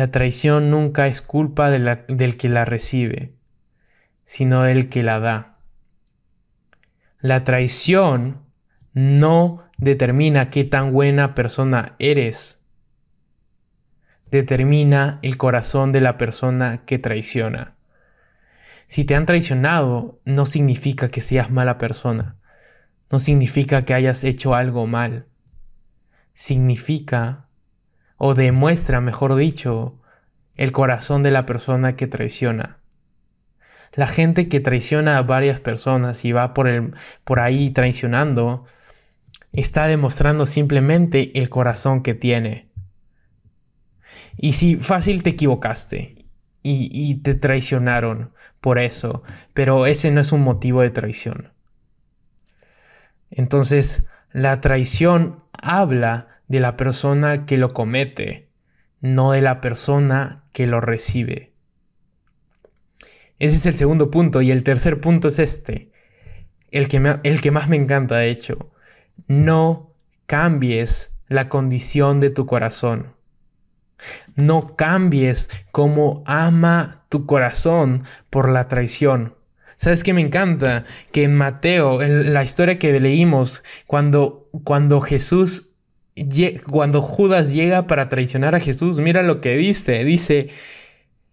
La 0.00 0.10
traición 0.10 0.70
nunca 0.70 1.08
es 1.08 1.20
culpa 1.20 1.68
del 1.68 2.36
que 2.38 2.48
la 2.48 2.64
recibe, 2.64 3.34
sino 4.24 4.62
del 4.62 4.88
que 4.88 5.02
la 5.02 5.20
da. 5.20 5.58
La 7.20 7.44
traición 7.44 8.46
no 8.94 9.68
determina 9.76 10.48
qué 10.48 10.64
tan 10.64 10.94
buena 10.94 11.34
persona 11.34 11.96
eres, 11.98 12.64
determina 14.30 15.18
el 15.20 15.36
corazón 15.36 15.92
de 15.92 16.00
la 16.00 16.16
persona 16.16 16.86
que 16.86 16.98
traiciona. 16.98 17.76
Si 18.86 19.04
te 19.04 19.14
han 19.14 19.26
traicionado, 19.26 20.18
no 20.24 20.46
significa 20.46 21.10
que 21.10 21.20
seas 21.20 21.50
mala 21.50 21.76
persona, 21.76 22.38
no 23.10 23.18
significa 23.18 23.84
que 23.84 23.92
hayas 23.92 24.24
hecho 24.24 24.54
algo 24.54 24.86
mal, 24.86 25.26
significa 26.32 27.49
o 28.22 28.34
demuestra, 28.34 29.00
mejor 29.00 29.34
dicho, 29.34 29.98
el 30.54 30.72
corazón 30.72 31.22
de 31.22 31.30
la 31.30 31.46
persona 31.46 31.96
que 31.96 32.06
traiciona. 32.06 32.76
La 33.94 34.06
gente 34.06 34.46
que 34.46 34.60
traiciona 34.60 35.16
a 35.16 35.22
varias 35.22 35.58
personas 35.58 36.22
y 36.26 36.32
va 36.32 36.52
por, 36.52 36.68
el, 36.68 36.92
por 37.24 37.40
ahí 37.40 37.70
traicionando, 37.70 38.66
está 39.52 39.86
demostrando 39.86 40.44
simplemente 40.44 41.38
el 41.38 41.48
corazón 41.48 42.02
que 42.02 42.12
tiene. 42.12 42.68
Y 44.36 44.52
si 44.52 44.76
fácil 44.76 45.22
te 45.22 45.30
equivocaste 45.30 46.26
y, 46.62 46.90
y 46.92 47.14
te 47.22 47.34
traicionaron 47.34 48.34
por 48.60 48.78
eso, 48.78 49.22
pero 49.54 49.86
ese 49.86 50.10
no 50.10 50.20
es 50.20 50.30
un 50.30 50.42
motivo 50.42 50.82
de 50.82 50.90
traición. 50.90 51.54
Entonces, 53.30 54.06
la 54.30 54.60
traición 54.60 55.42
habla 55.62 56.40
de 56.48 56.60
la 56.60 56.76
persona 56.76 57.46
que 57.46 57.58
lo 57.58 57.72
comete, 57.72 58.50
no 59.00 59.32
de 59.32 59.40
la 59.40 59.60
persona 59.60 60.44
que 60.52 60.66
lo 60.66 60.80
recibe. 60.80 61.50
Ese 63.40 63.56
es 63.56 63.66
el 63.66 63.74
segundo 63.74 64.10
punto. 64.10 64.42
Y 64.42 64.50
el 64.50 64.62
tercer 64.62 65.00
punto 65.00 65.28
es 65.28 65.38
este. 65.38 65.90
El 66.70 66.86
que, 66.86 67.18
el 67.24 67.40
que 67.40 67.50
más 67.50 67.68
me 67.68 67.76
encanta, 67.76 68.16
de 68.16 68.30
hecho. 68.30 68.70
No 69.26 69.94
cambies 70.26 71.18
la 71.26 71.48
condición 71.48 72.20
de 72.20 72.30
tu 72.30 72.46
corazón. 72.46 73.16
No 74.36 74.76
cambies 74.76 75.48
cómo 75.72 76.22
ama 76.26 77.04
tu 77.08 77.26
corazón 77.26 78.04
por 78.28 78.50
la 78.50 78.68
traición. 78.68 79.34
¿Sabes 79.80 80.04
qué 80.04 80.12
me 80.12 80.20
encanta? 80.20 80.84
Que 81.10 81.22
en 81.22 81.34
Mateo, 81.34 82.02
en 82.02 82.34
la 82.34 82.42
historia 82.44 82.78
que 82.78 83.00
leímos, 83.00 83.64
cuando, 83.86 84.50
cuando 84.62 85.00
Jesús, 85.00 85.70
cuando 86.70 87.00
Judas 87.00 87.50
llega 87.50 87.86
para 87.86 88.10
traicionar 88.10 88.54
a 88.54 88.60
Jesús, 88.60 89.00
mira 89.00 89.22
lo 89.22 89.40
que 89.40 89.56
dice. 89.56 90.04
Dice, 90.04 90.48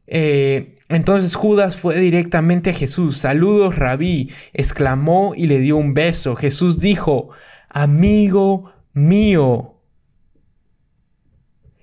eh, 0.07 0.77
entonces 0.87 1.35
Judas 1.35 1.75
fue 1.75 1.99
directamente 1.99 2.69
a 2.69 2.73
Jesús. 2.73 3.17
Saludos, 3.17 3.75
rabí, 3.75 4.31
exclamó 4.53 5.33
y 5.35 5.47
le 5.47 5.59
dio 5.59 5.75
un 5.75 5.93
beso. 5.93 6.37
Jesús 6.37 6.79
dijo, 6.79 7.31
amigo 7.67 8.71
mío. 8.93 9.81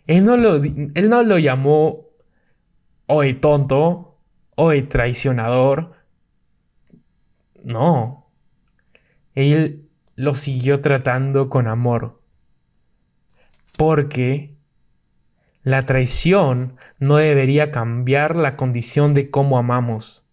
Él 0.06 0.24
no 0.24 0.38
lo, 0.38 0.54
él 0.64 1.10
no 1.10 1.22
lo 1.24 1.38
llamó 1.38 2.06
hoy 3.04 3.34
tonto, 3.34 4.16
hoy 4.56 4.80
traicionador. 4.84 6.03
No. 7.64 8.30
Él 9.34 9.88
lo 10.14 10.34
siguió 10.36 10.80
tratando 10.80 11.48
con 11.48 11.66
amor. 11.66 12.20
Porque 13.76 14.54
la 15.62 15.84
traición 15.86 16.76
no 17.00 17.16
debería 17.16 17.70
cambiar 17.70 18.36
la 18.36 18.54
condición 18.56 19.14
de 19.14 19.30
cómo 19.30 19.58
amamos. 19.58 20.24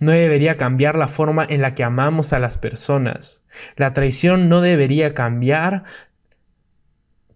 No 0.00 0.12
debería 0.12 0.56
cambiar 0.56 0.96
la 0.96 1.08
forma 1.08 1.44
en 1.48 1.62
la 1.62 1.74
que 1.74 1.82
amamos 1.82 2.32
a 2.32 2.38
las 2.38 2.58
personas. 2.58 3.42
La 3.76 3.92
traición 3.92 4.48
no 4.48 4.60
debería 4.60 5.14
cambiar 5.14 5.84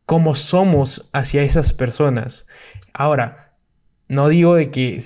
cómo 0.07 0.35
somos 0.35 1.09
hacia 1.13 1.43
esas 1.43 1.73
personas. 1.73 2.47
Ahora, 2.93 3.55
no 4.09 4.29
digo 4.29 4.55
de 4.55 4.71
que, 4.71 5.03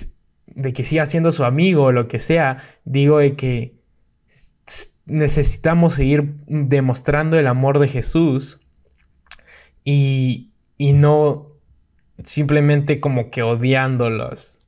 de 0.46 0.72
que 0.72 0.84
siga 0.84 1.06
siendo 1.06 1.30
su 1.30 1.44
amigo 1.44 1.84
o 1.84 1.92
lo 1.92 2.08
que 2.08 2.18
sea, 2.18 2.58
digo 2.84 3.18
de 3.18 3.36
que 3.36 3.83
necesitamos 5.06 5.94
seguir 5.94 6.34
demostrando 6.46 7.38
el 7.38 7.46
amor 7.46 7.78
de 7.78 7.88
Jesús 7.88 8.60
y, 9.84 10.52
y 10.78 10.92
no 10.92 11.54
simplemente 12.22 13.00
como 13.00 13.30
que 13.30 13.42
odiándolos. 13.42 14.60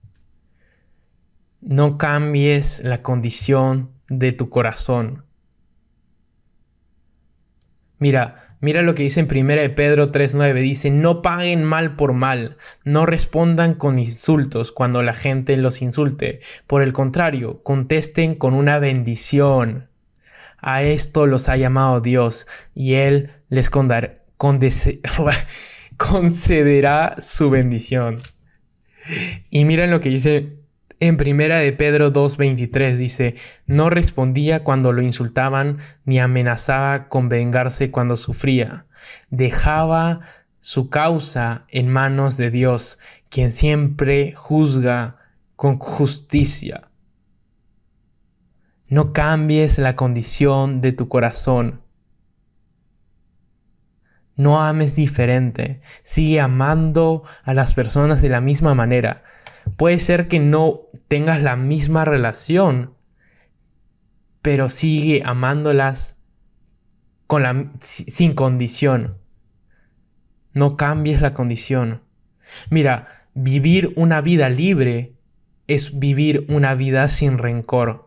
No 1.61 1.99
cambies 1.99 2.81
la 2.85 3.03
condición 3.03 3.91
de 4.09 4.33
tu 4.33 4.51
corazón. 4.51 5.25
Mira, 7.99 8.57
mira 8.61 8.83
lo 8.83 8.95
que 8.95 9.05
dice 9.05 9.21
en 9.21 9.29
1 9.31 9.61
de 9.63 9.71
Pedro 9.71 10.07
3.9. 10.07 10.61
Dice, 10.61 10.91
no 10.91 11.23
paguen 11.23 11.65
mal 11.65 11.97
por 11.97 12.13
mal, 12.13 12.57
no 12.85 13.07
respondan 13.07 13.75
con 13.75 13.99
insultos 13.99 14.71
cuando 14.71 15.03
la 15.03 15.15
gente 15.15 15.57
los 15.57 15.81
insulte. 15.81 16.41
Por 16.67 16.83
el 16.83 16.93
contrario, 16.93 17.63
contesten 17.63 18.35
con 18.35 18.55
una 18.55 18.79
bendición. 18.79 19.89
A 20.69 20.83
esto 20.83 21.29
los 21.29 21.49
ha 21.49 21.57
llamado 21.57 22.01
Dios 22.01 22.49
y 22.75 22.95
Él 22.95 23.31
les 23.49 23.71
concederá 25.97 27.15
su 27.21 27.51
bendición. 27.51 28.17
Y 29.49 29.65
miren 29.65 29.93
lo 29.93 30.01
que 30.01 30.09
dice 30.09 30.57
en 30.99 31.19
primera 31.19 31.61
de 31.61 31.73
Pedro 31.73 32.13
2.23 32.13 32.97
dice, 32.97 33.37
no 33.67 33.91
respondía 33.91 34.65
cuando 34.65 34.91
lo 34.91 35.03
insultaban 35.03 35.77
ni 36.05 36.19
amenazaba 36.19 37.07
con 37.07 37.29
vengarse 37.29 37.93
cuando 37.93 38.17
sufría. 38.17 38.87
Dejaba 39.31 40.19
su 40.59 40.91
causa 40.91 41.65
en 41.69 41.87
manos 41.87 42.37
de 42.37 42.51
Dios, 42.51 42.99
quien 43.29 43.53
siempre 43.53 44.35
juzga 44.35 45.19
con 45.55 45.79
justicia. 45.79 46.89
No 48.89 49.13
cambies 49.13 49.79
la 49.79 49.97
condición 49.97 50.81
de 50.81 50.93
tu 50.93 51.09
corazón. 51.09 51.81
No 54.37 54.61
ames 54.63 54.95
diferente. 54.95 55.81
Sigue 56.03 56.41
amando 56.41 57.25
a 57.43 57.55
las 57.55 57.75
personas 57.75 58.23
de 58.23 58.29
la 58.29 58.41
misma 58.41 58.75
manera. 58.75 59.25
Puede 59.77 59.99
ser 59.99 60.29
que 60.29 60.39
no 60.39 60.83
tengas 61.09 61.43
la 61.43 61.57
misma 61.57 62.05
relación, 62.05 62.95
pero 64.43 64.69
sigue 64.69 65.23
amándolas 65.25 66.17
con 67.27 67.43
la, 67.43 67.73
sin 67.81 68.35
condición. 68.35 69.19
No 70.53 70.77
cambies 70.77 71.21
la 71.21 71.35
condición. 71.35 72.03
Mira, 72.71 73.27
vivir 73.35 73.93
una 73.97 74.21
vida 74.21 74.49
libre 74.49 75.15
es 75.67 75.99
vivir 75.99 76.47
una 76.49 76.75
vida 76.75 77.09
sin 77.09 77.39
rencor. 77.39 78.07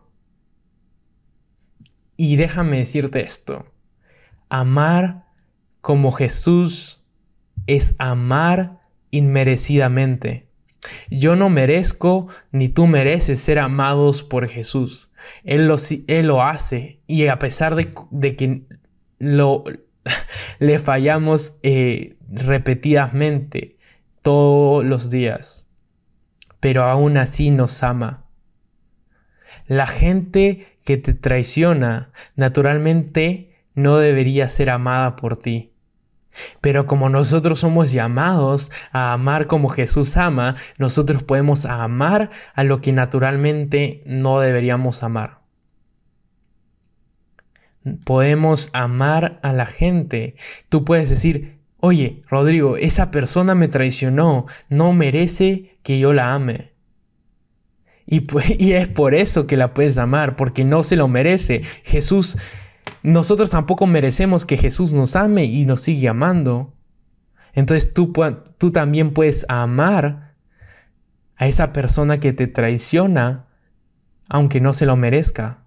Y 2.22 2.36
déjame 2.36 2.76
decirte 2.76 3.22
esto. 3.22 3.64
Amar 4.50 5.24
como 5.80 6.12
Jesús 6.12 7.02
es 7.66 7.94
amar 7.96 8.82
inmerecidamente. 9.10 10.46
Yo 11.10 11.34
no 11.34 11.48
merezco 11.48 12.28
ni 12.52 12.68
tú 12.68 12.86
mereces 12.86 13.40
ser 13.40 13.58
amados 13.58 14.22
por 14.22 14.46
Jesús. 14.48 15.10
Él 15.44 15.66
lo, 15.66 15.76
él 16.08 16.26
lo 16.26 16.42
hace 16.42 17.00
y 17.06 17.26
a 17.28 17.38
pesar 17.38 17.74
de, 17.74 18.36
que 18.36 18.64
lo, 19.18 19.64
le 20.58 20.78
fallamos 20.78 21.54
eh, 21.62 22.18
repetidamente 22.30 23.78
todos 24.20 24.84
los 24.84 25.10
días, 25.10 25.70
pero 26.60 26.84
aún 26.84 27.16
así 27.16 27.50
nos 27.50 27.82
ama. 27.82 28.26
La 29.66 29.86
gente 29.86 30.69
que 30.84 30.96
te 30.96 31.14
traiciona 31.14 32.10
naturalmente 32.36 33.50
no 33.74 33.98
debería 33.98 34.48
ser 34.48 34.70
amada 34.70 35.16
por 35.16 35.36
ti. 35.36 35.72
Pero 36.60 36.86
como 36.86 37.08
nosotros 37.08 37.60
somos 37.60 37.92
llamados 37.92 38.70
a 38.92 39.12
amar 39.12 39.46
como 39.46 39.68
Jesús 39.68 40.16
ama, 40.16 40.54
nosotros 40.78 41.22
podemos 41.22 41.64
amar 41.64 42.30
a 42.54 42.64
lo 42.64 42.80
que 42.80 42.92
naturalmente 42.92 44.02
no 44.06 44.40
deberíamos 44.40 45.02
amar. 45.02 45.40
Podemos 48.04 48.70
amar 48.72 49.40
a 49.42 49.52
la 49.52 49.66
gente. 49.66 50.36
Tú 50.68 50.84
puedes 50.84 51.08
decir, 51.08 51.58
oye, 51.78 52.20
Rodrigo, 52.28 52.76
esa 52.76 53.10
persona 53.10 53.54
me 53.54 53.68
traicionó, 53.68 54.46
no 54.68 54.92
merece 54.92 55.78
que 55.82 55.98
yo 55.98 56.12
la 56.12 56.34
ame. 56.34 56.69
Y, 58.06 58.26
y 58.58 58.72
es 58.72 58.88
por 58.88 59.14
eso 59.14 59.46
que 59.46 59.56
la 59.56 59.74
puedes 59.74 59.98
amar, 59.98 60.36
porque 60.36 60.64
no 60.64 60.82
se 60.82 60.96
lo 60.96 61.08
merece. 61.08 61.62
Jesús 61.84 62.36
nosotros 63.02 63.50
tampoco 63.50 63.86
merecemos 63.86 64.44
que 64.44 64.56
Jesús 64.56 64.92
nos 64.92 65.16
ame 65.16 65.44
y 65.44 65.64
nos 65.64 65.80
sigue 65.80 66.08
amando. 66.08 66.74
Entonces 67.52 67.94
tú, 67.94 68.12
tú 68.58 68.70
también 68.70 69.12
puedes 69.12 69.46
amar 69.48 70.34
a 71.36 71.46
esa 71.46 71.72
persona 71.72 72.20
que 72.20 72.32
te 72.32 72.46
traiciona, 72.46 73.46
aunque 74.28 74.60
no 74.60 74.72
se 74.72 74.86
lo 74.86 74.96
merezca. 74.96 75.64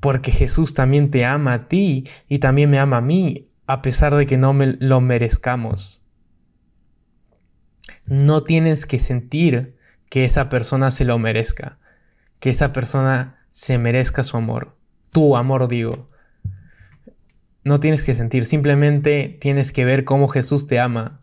Porque 0.00 0.32
Jesús 0.32 0.72
también 0.72 1.10
te 1.10 1.26
ama 1.26 1.54
a 1.54 1.58
ti 1.58 2.08
y 2.26 2.38
también 2.38 2.70
me 2.70 2.78
ama 2.78 2.98
a 2.98 3.02
mí, 3.02 3.50
a 3.66 3.82
pesar 3.82 4.16
de 4.16 4.24
que 4.24 4.38
no 4.38 4.54
me 4.54 4.78
lo 4.80 5.02
merezcamos. 5.02 6.06
No 8.06 8.42
tienes 8.42 8.86
que 8.86 8.98
sentir 8.98 9.76
que 10.10 10.26
esa 10.26 10.50
persona 10.50 10.90
se 10.90 11.06
lo 11.06 11.18
merezca, 11.18 11.78
que 12.38 12.50
esa 12.50 12.74
persona 12.74 13.46
se 13.48 13.78
merezca 13.78 14.22
su 14.22 14.36
amor 14.36 14.76
tu 15.10 15.36
amor, 15.36 15.68
digo. 15.68 16.06
No 17.64 17.80
tienes 17.80 18.02
que 18.02 18.14
sentir, 18.14 18.46
simplemente 18.46 19.38
tienes 19.40 19.72
que 19.72 19.84
ver 19.84 20.04
cómo 20.04 20.28
Jesús 20.28 20.66
te 20.66 20.80
ama. 20.80 21.20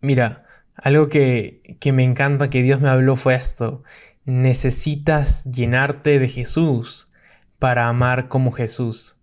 Mira, 0.00 0.46
algo 0.76 1.08
que, 1.08 1.76
que 1.80 1.92
me 1.92 2.04
encanta 2.04 2.50
que 2.50 2.62
Dios 2.62 2.80
me 2.80 2.88
habló 2.88 3.16
fue 3.16 3.34
esto. 3.34 3.82
Necesitas 4.24 5.44
llenarte 5.44 6.18
de 6.18 6.28
Jesús 6.28 7.12
para 7.58 7.88
amar 7.88 8.28
como 8.28 8.52
Jesús. 8.52 9.16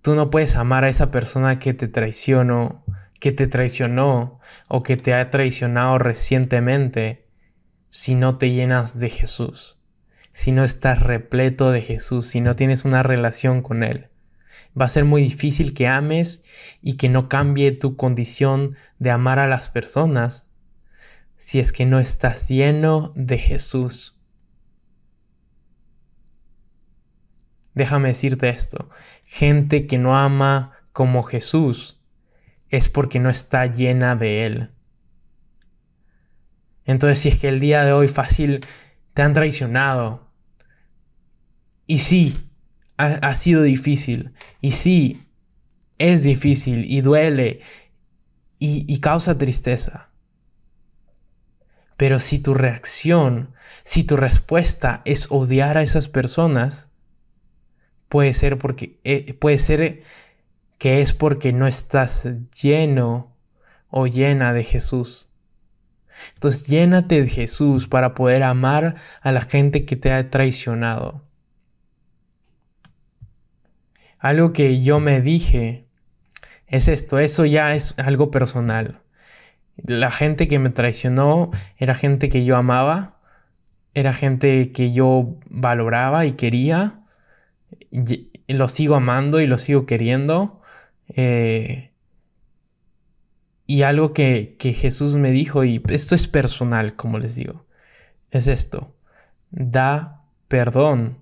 Tú 0.00 0.16
no 0.16 0.30
puedes 0.30 0.56
amar 0.56 0.84
a 0.84 0.88
esa 0.88 1.12
persona 1.12 1.60
que 1.60 1.74
te 1.74 1.86
traicionó, 1.86 2.81
que 3.22 3.30
te 3.30 3.46
traicionó 3.46 4.40
o 4.66 4.82
que 4.82 4.96
te 4.96 5.14
ha 5.14 5.30
traicionado 5.30 5.96
recientemente 5.96 7.28
si 7.90 8.16
no 8.16 8.36
te 8.36 8.50
llenas 8.50 8.98
de 8.98 9.10
Jesús, 9.10 9.78
si 10.32 10.50
no 10.50 10.64
estás 10.64 11.00
repleto 11.00 11.70
de 11.70 11.82
Jesús, 11.82 12.26
si 12.26 12.40
no 12.40 12.54
tienes 12.54 12.84
una 12.84 13.04
relación 13.04 13.62
con 13.62 13.84
Él. 13.84 14.08
Va 14.78 14.86
a 14.86 14.88
ser 14.88 15.04
muy 15.04 15.22
difícil 15.22 15.72
que 15.72 15.86
ames 15.86 16.42
y 16.80 16.96
que 16.96 17.08
no 17.08 17.28
cambie 17.28 17.70
tu 17.70 17.94
condición 17.94 18.74
de 18.98 19.12
amar 19.12 19.38
a 19.38 19.46
las 19.46 19.70
personas 19.70 20.50
si 21.36 21.60
es 21.60 21.70
que 21.70 21.86
no 21.86 22.00
estás 22.00 22.48
lleno 22.48 23.12
de 23.14 23.38
Jesús. 23.38 24.20
Déjame 27.72 28.08
decirte 28.08 28.48
esto, 28.48 28.90
gente 29.22 29.86
que 29.86 29.98
no 29.98 30.18
ama 30.18 30.72
como 30.92 31.22
Jesús 31.22 32.01
es 32.72 32.88
porque 32.88 33.20
no 33.20 33.30
está 33.30 33.66
llena 33.66 34.16
de 34.16 34.46
Él. 34.46 34.70
Entonces 36.84 37.20
si 37.20 37.28
es 37.28 37.38
que 37.38 37.48
el 37.48 37.60
día 37.60 37.84
de 37.84 37.92
hoy 37.92 38.08
fácil 38.08 38.60
te 39.14 39.22
han 39.22 39.34
traicionado, 39.34 40.32
y 41.86 41.98
sí, 41.98 42.48
ha, 42.96 43.34
sido 43.34 43.62
difícil, 43.62 44.32
y 44.60 44.72
sí, 44.72 45.26
es 45.98 46.22
difícil 46.22 46.90
y 46.90 47.02
duele 47.02 47.60
y, 48.58 49.00
causa 49.00 49.36
tristeza. 49.36 50.10
Pero 51.96 52.20
si 52.20 52.38
tu 52.38 52.54
reacción, 52.54 53.52
si 53.84 54.04
tu 54.04 54.16
respuesta 54.16 55.02
es 55.04 55.26
odiar 55.30 55.76
a 55.76 55.82
esas 55.82 56.08
personas, 56.08 56.90
puede 58.08 58.32
ser 58.32 58.56
porque 58.56 59.00
eh, 59.04 59.34
puede 59.34 59.58
ser 59.58 60.04
que 60.82 61.00
es 61.00 61.14
porque 61.14 61.52
no 61.52 61.68
estás 61.68 62.28
lleno 62.60 63.36
o 63.88 64.08
llena 64.08 64.52
de 64.52 64.64
Jesús. 64.64 65.28
Entonces 66.34 66.66
llénate 66.66 67.22
de 67.22 67.28
Jesús 67.28 67.86
para 67.86 68.14
poder 68.14 68.42
amar 68.42 68.96
a 69.20 69.30
la 69.30 69.42
gente 69.42 69.84
que 69.84 69.94
te 69.94 70.10
ha 70.10 70.28
traicionado. 70.28 71.22
Algo 74.18 74.52
que 74.52 74.82
yo 74.82 74.98
me 74.98 75.20
dije 75.20 75.86
es 76.66 76.88
esto, 76.88 77.20
eso 77.20 77.44
ya 77.44 77.76
es 77.76 77.94
algo 77.96 78.32
personal. 78.32 79.02
La 79.76 80.10
gente 80.10 80.48
que 80.48 80.58
me 80.58 80.70
traicionó 80.70 81.52
era 81.76 81.94
gente 81.94 82.28
que 82.28 82.44
yo 82.44 82.56
amaba, 82.56 83.20
era 83.94 84.12
gente 84.12 84.72
que 84.72 84.92
yo 84.92 85.36
valoraba 85.48 86.26
y 86.26 86.32
quería, 86.32 87.04
lo 88.48 88.66
sigo 88.66 88.96
amando 88.96 89.40
y 89.40 89.46
lo 89.46 89.58
sigo 89.58 89.86
queriendo. 89.86 90.58
Eh, 91.14 91.92
y 93.66 93.82
algo 93.82 94.12
que, 94.12 94.56
que 94.58 94.72
Jesús 94.72 95.16
me 95.16 95.30
dijo, 95.30 95.64
y 95.64 95.82
esto 95.88 96.14
es 96.14 96.28
personal, 96.28 96.96
como 96.96 97.18
les 97.18 97.36
digo, 97.36 97.66
es 98.30 98.46
esto. 98.46 98.94
Da 99.50 100.24
perdón, 100.48 101.18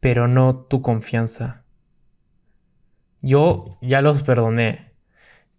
pero 0.00 0.28
no 0.28 0.56
tu 0.56 0.82
confianza. 0.82 1.62
Yo 3.22 3.78
ya 3.82 4.00
los 4.00 4.22
perdoné. 4.22 4.92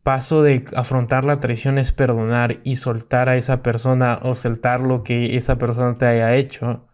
Paso 0.03 0.41
de 0.41 0.65
afrontar 0.75 1.25
la 1.25 1.39
traición 1.39 1.77
es 1.77 1.91
perdonar 1.91 2.59
y 2.63 2.75
soltar 2.75 3.29
a 3.29 3.37
esa 3.37 3.61
persona 3.61 4.19
o 4.23 4.35
soltar 4.35 4.79
lo 4.79 5.03
que 5.03 5.37
esa 5.37 5.57
persona 5.57 5.97
te 5.97 6.07
haya 6.07 6.35
hecho 6.35 6.87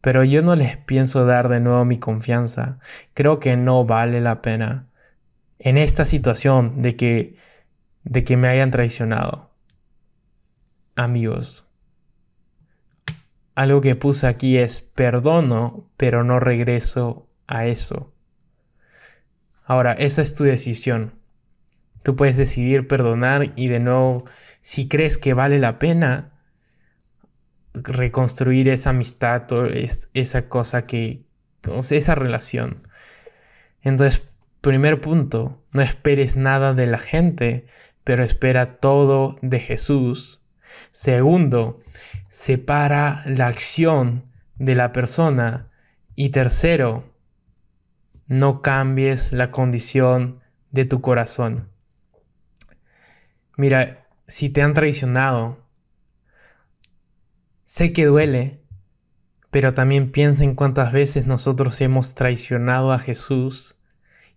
pero 0.00 0.24
yo 0.24 0.42
no 0.42 0.56
les 0.56 0.76
pienso 0.76 1.24
dar 1.26 1.48
de 1.48 1.60
nuevo 1.60 1.84
mi 1.84 1.98
confianza. 1.98 2.78
Creo 3.14 3.38
que 3.40 3.56
no 3.56 3.84
vale 3.84 4.20
la 4.20 4.42
pena 4.42 4.88
en 5.58 5.78
esta 5.78 6.04
situación 6.04 6.82
de 6.82 6.96
que 6.96 7.36
de 8.04 8.24
que 8.24 8.36
me 8.36 8.48
hayan 8.48 8.70
traicionado. 8.70 9.50
Amigos, 10.96 11.68
algo 13.54 13.80
que 13.80 13.94
puse 13.94 14.26
aquí 14.26 14.56
es 14.56 14.80
perdono, 14.80 15.90
pero 15.96 16.24
no 16.24 16.40
regreso 16.40 17.28
a 17.46 17.66
eso. 17.66 18.12
Ahora, 19.64 19.92
esa 19.92 20.22
es 20.22 20.34
tu 20.34 20.44
decisión. 20.44 21.14
Tú 22.02 22.16
puedes 22.16 22.36
decidir 22.36 22.88
perdonar 22.88 23.52
y 23.56 23.68
de 23.68 23.78
nuevo, 23.78 24.24
si 24.60 24.88
crees 24.88 25.18
que 25.18 25.34
vale 25.34 25.58
la 25.58 25.78
pena, 25.78 26.39
reconstruir 27.82 28.68
esa 28.68 28.90
amistad 28.90 29.50
o 29.52 29.66
esa 29.66 30.48
cosa 30.48 30.86
que, 30.86 31.24
esa 31.90 32.14
relación. 32.14 32.88
Entonces, 33.82 34.22
primer 34.60 35.00
punto, 35.00 35.62
no 35.72 35.82
esperes 35.82 36.36
nada 36.36 36.74
de 36.74 36.86
la 36.86 36.98
gente, 36.98 37.66
pero 38.04 38.24
espera 38.24 38.78
todo 38.78 39.36
de 39.42 39.60
Jesús. 39.60 40.42
Segundo, 40.90 41.80
separa 42.28 43.24
la 43.26 43.46
acción 43.46 44.24
de 44.56 44.74
la 44.74 44.92
persona. 44.92 45.68
Y 46.14 46.30
tercero, 46.30 47.04
no 48.26 48.62
cambies 48.62 49.32
la 49.32 49.50
condición 49.50 50.40
de 50.70 50.84
tu 50.84 51.00
corazón. 51.00 51.68
Mira, 53.56 54.06
si 54.26 54.50
te 54.50 54.62
han 54.62 54.74
traicionado, 54.74 55.59
Sé 57.72 57.92
que 57.92 58.06
duele, 58.06 58.58
pero 59.52 59.74
también 59.74 60.10
piensa 60.10 60.42
en 60.42 60.56
cuántas 60.56 60.92
veces 60.92 61.28
nosotros 61.28 61.80
hemos 61.80 62.16
traicionado 62.16 62.90
a 62.90 62.98
Jesús 62.98 63.76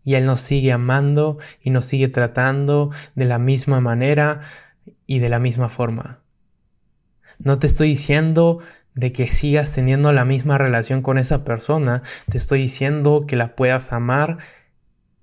y 0.04 0.14
Él 0.14 0.28
nos 0.28 0.40
sigue 0.40 0.72
amando 0.72 1.40
y 1.60 1.72
nos 1.72 1.86
sigue 1.86 2.10
tratando 2.10 2.92
de 3.16 3.26
la 3.26 3.40
misma 3.40 3.82
manera 3.82 4.42
y 5.08 5.18
de 5.18 5.30
la 5.30 5.40
misma 5.40 5.70
forma. 5.70 6.20
No 7.40 7.58
te 7.58 7.66
estoy 7.66 7.88
diciendo 7.88 8.60
de 8.94 9.12
que 9.12 9.26
sigas 9.32 9.74
teniendo 9.74 10.12
la 10.12 10.26
misma 10.26 10.60
relación 10.60 11.02
con 11.02 11.18
esa 11.18 11.44
persona, 11.44 12.04
te 12.30 12.38
estoy 12.38 12.60
diciendo 12.60 13.26
que 13.28 13.36
la 13.36 13.56
puedas 13.56 13.94
amar 13.94 14.38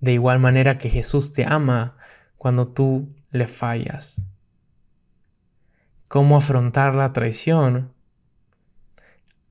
de 0.01 0.15
igual 0.15 0.41
manera 0.41 0.79
que 0.79 0.91
Jesús 0.91 1.33
te 1.33 1.45
ama 1.47 1.97
cuando 2.39 2.67
tú 2.67 3.09
le 3.31 3.47
fallas. 3.47 4.27
¿Cómo 6.09 6.37
afrontar 6.37 6.97
la 6.97 7.13
traición? 7.13 8.00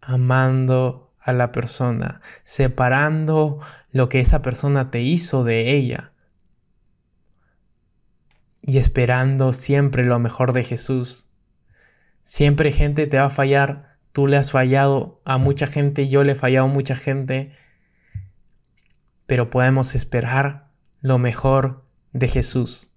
Amando 0.09 1.13
a 1.19 1.33
la 1.33 1.51
persona, 1.51 2.21
separando 2.43 3.59
lo 3.91 4.09
que 4.09 4.19
esa 4.19 4.41
persona 4.41 4.89
te 4.89 5.01
hizo 5.01 5.43
de 5.43 5.71
ella 5.75 6.13
y 8.61 8.79
esperando 8.79 9.53
siempre 9.53 10.03
lo 10.03 10.17
mejor 10.17 10.53
de 10.53 10.63
Jesús. 10.63 11.27
Siempre 12.23 12.71
gente 12.71 13.05
te 13.05 13.19
va 13.19 13.25
a 13.25 13.29
fallar, 13.29 13.97
tú 14.11 14.25
le 14.25 14.37
has 14.37 14.51
fallado 14.51 15.21
a 15.25 15.37
mucha 15.37 15.67
gente, 15.67 16.09
yo 16.09 16.23
le 16.23 16.31
he 16.31 16.35
fallado 16.35 16.65
a 16.65 16.73
mucha 16.73 16.95
gente, 16.95 17.51
pero 19.27 19.51
podemos 19.51 19.93
esperar 19.93 20.69
lo 21.01 21.19
mejor 21.19 21.85
de 22.13 22.27
Jesús. 22.27 22.89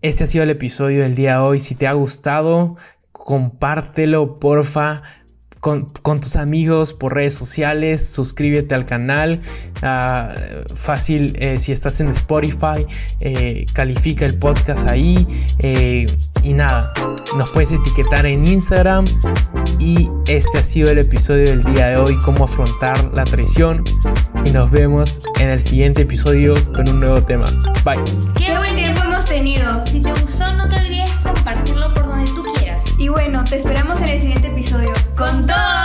Este 0.00 0.24
ha 0.24 0.26
sido 0.26 0.44
el 0.44 0.50
episodio 0.50 1.02
del 1.02 1.14
día 1.14 1.34
de 1.34 1.40
hoy. 1.40 1.58
Si 1.58 1.74
te 1.74 1.86
ha 1.86 1.92
gustado, 1.92 2.76
compártelo, 3.12 4.40
porfa 4.40 5.02
con, 5.62 6.20
tus 6.20 6.34
amigos 6.34 6.92
por 6.92 7.14
redes 7.14 7.34
sociales, 7.34 8.04
suscríbete 8.04 8.74
al 8.74 8.84
canal, 8.84 9.40
ah, 9.82 10.34
fácil 10.74 11.36
eh, 11.38 11.56
si 11.56 11.70
estás 11.70 12.00
en 12.00 12.08
Spotify, 12.08 12.84
eh, 13.20 13.64
califica 13.72 14.26
el 14.26 14.36
podcast 14.36 14.88
ahí 14.88 15.24
eh, 15.60 16.06
y 16.42 16.52
nada, 16.52 16.92
nos 17.36 17.48
puedes 17.52 17.70
etiquetar 17.70 18.26
en 18.26 18.44
Instagram 18.44 19.04
y 19.78 20.10
este 20.26 20.58
ha 20.58 20.64
sido 20.64 20.90
el 20.90 20.98
episodio 20.98 21.44
del 21.44 21.62
día 21.62 21.90
de 21.90 21.96
hoy, 21.96 22.18
cómo 22.24 22.42
afrontar 22.42 23.12
la 23.14 23.22
traición 23.22 23.84
y 24.44 24.50
nos 24.50 24.68
vemos 24.68 25.22
en 25.38 25.50
el 25.50 25.60
siguiente 25.60 26.02
episodio 26.02 26.54
con 26.74 26.88
un 26.88 26.98
nuevo 26.98 27.22
tema. 27.22 27.44
Bye. 27.84 28.02
Qué 28.34 28.52
buen 28.58 28.74
tiempo 28.74 29.00
hemos 29.04 29.24
tenido. 29.26 29.86
Si 29.86 30.00
te 30.00 30.10
gustó 30.10 30.44
no 30.56 30.68
te 30.68 30.74
olvides 30.74 31.12
compartirlo 31.22 31.94
por 31.94 32.08
donde 32.08 32.28
tú 32.32 32.42
quieras. 32.54 32.82
Y 32.98 33.06
bueno, 33.06 33.44
te 33.44 33.58
esperamos 33.58 34.00
en 34.00 34.08
el 34.08 34.20
siguiente 34.20 34.48
episodio 34.48 34.92
con 35.16 35.46
todo. 35.46 35.81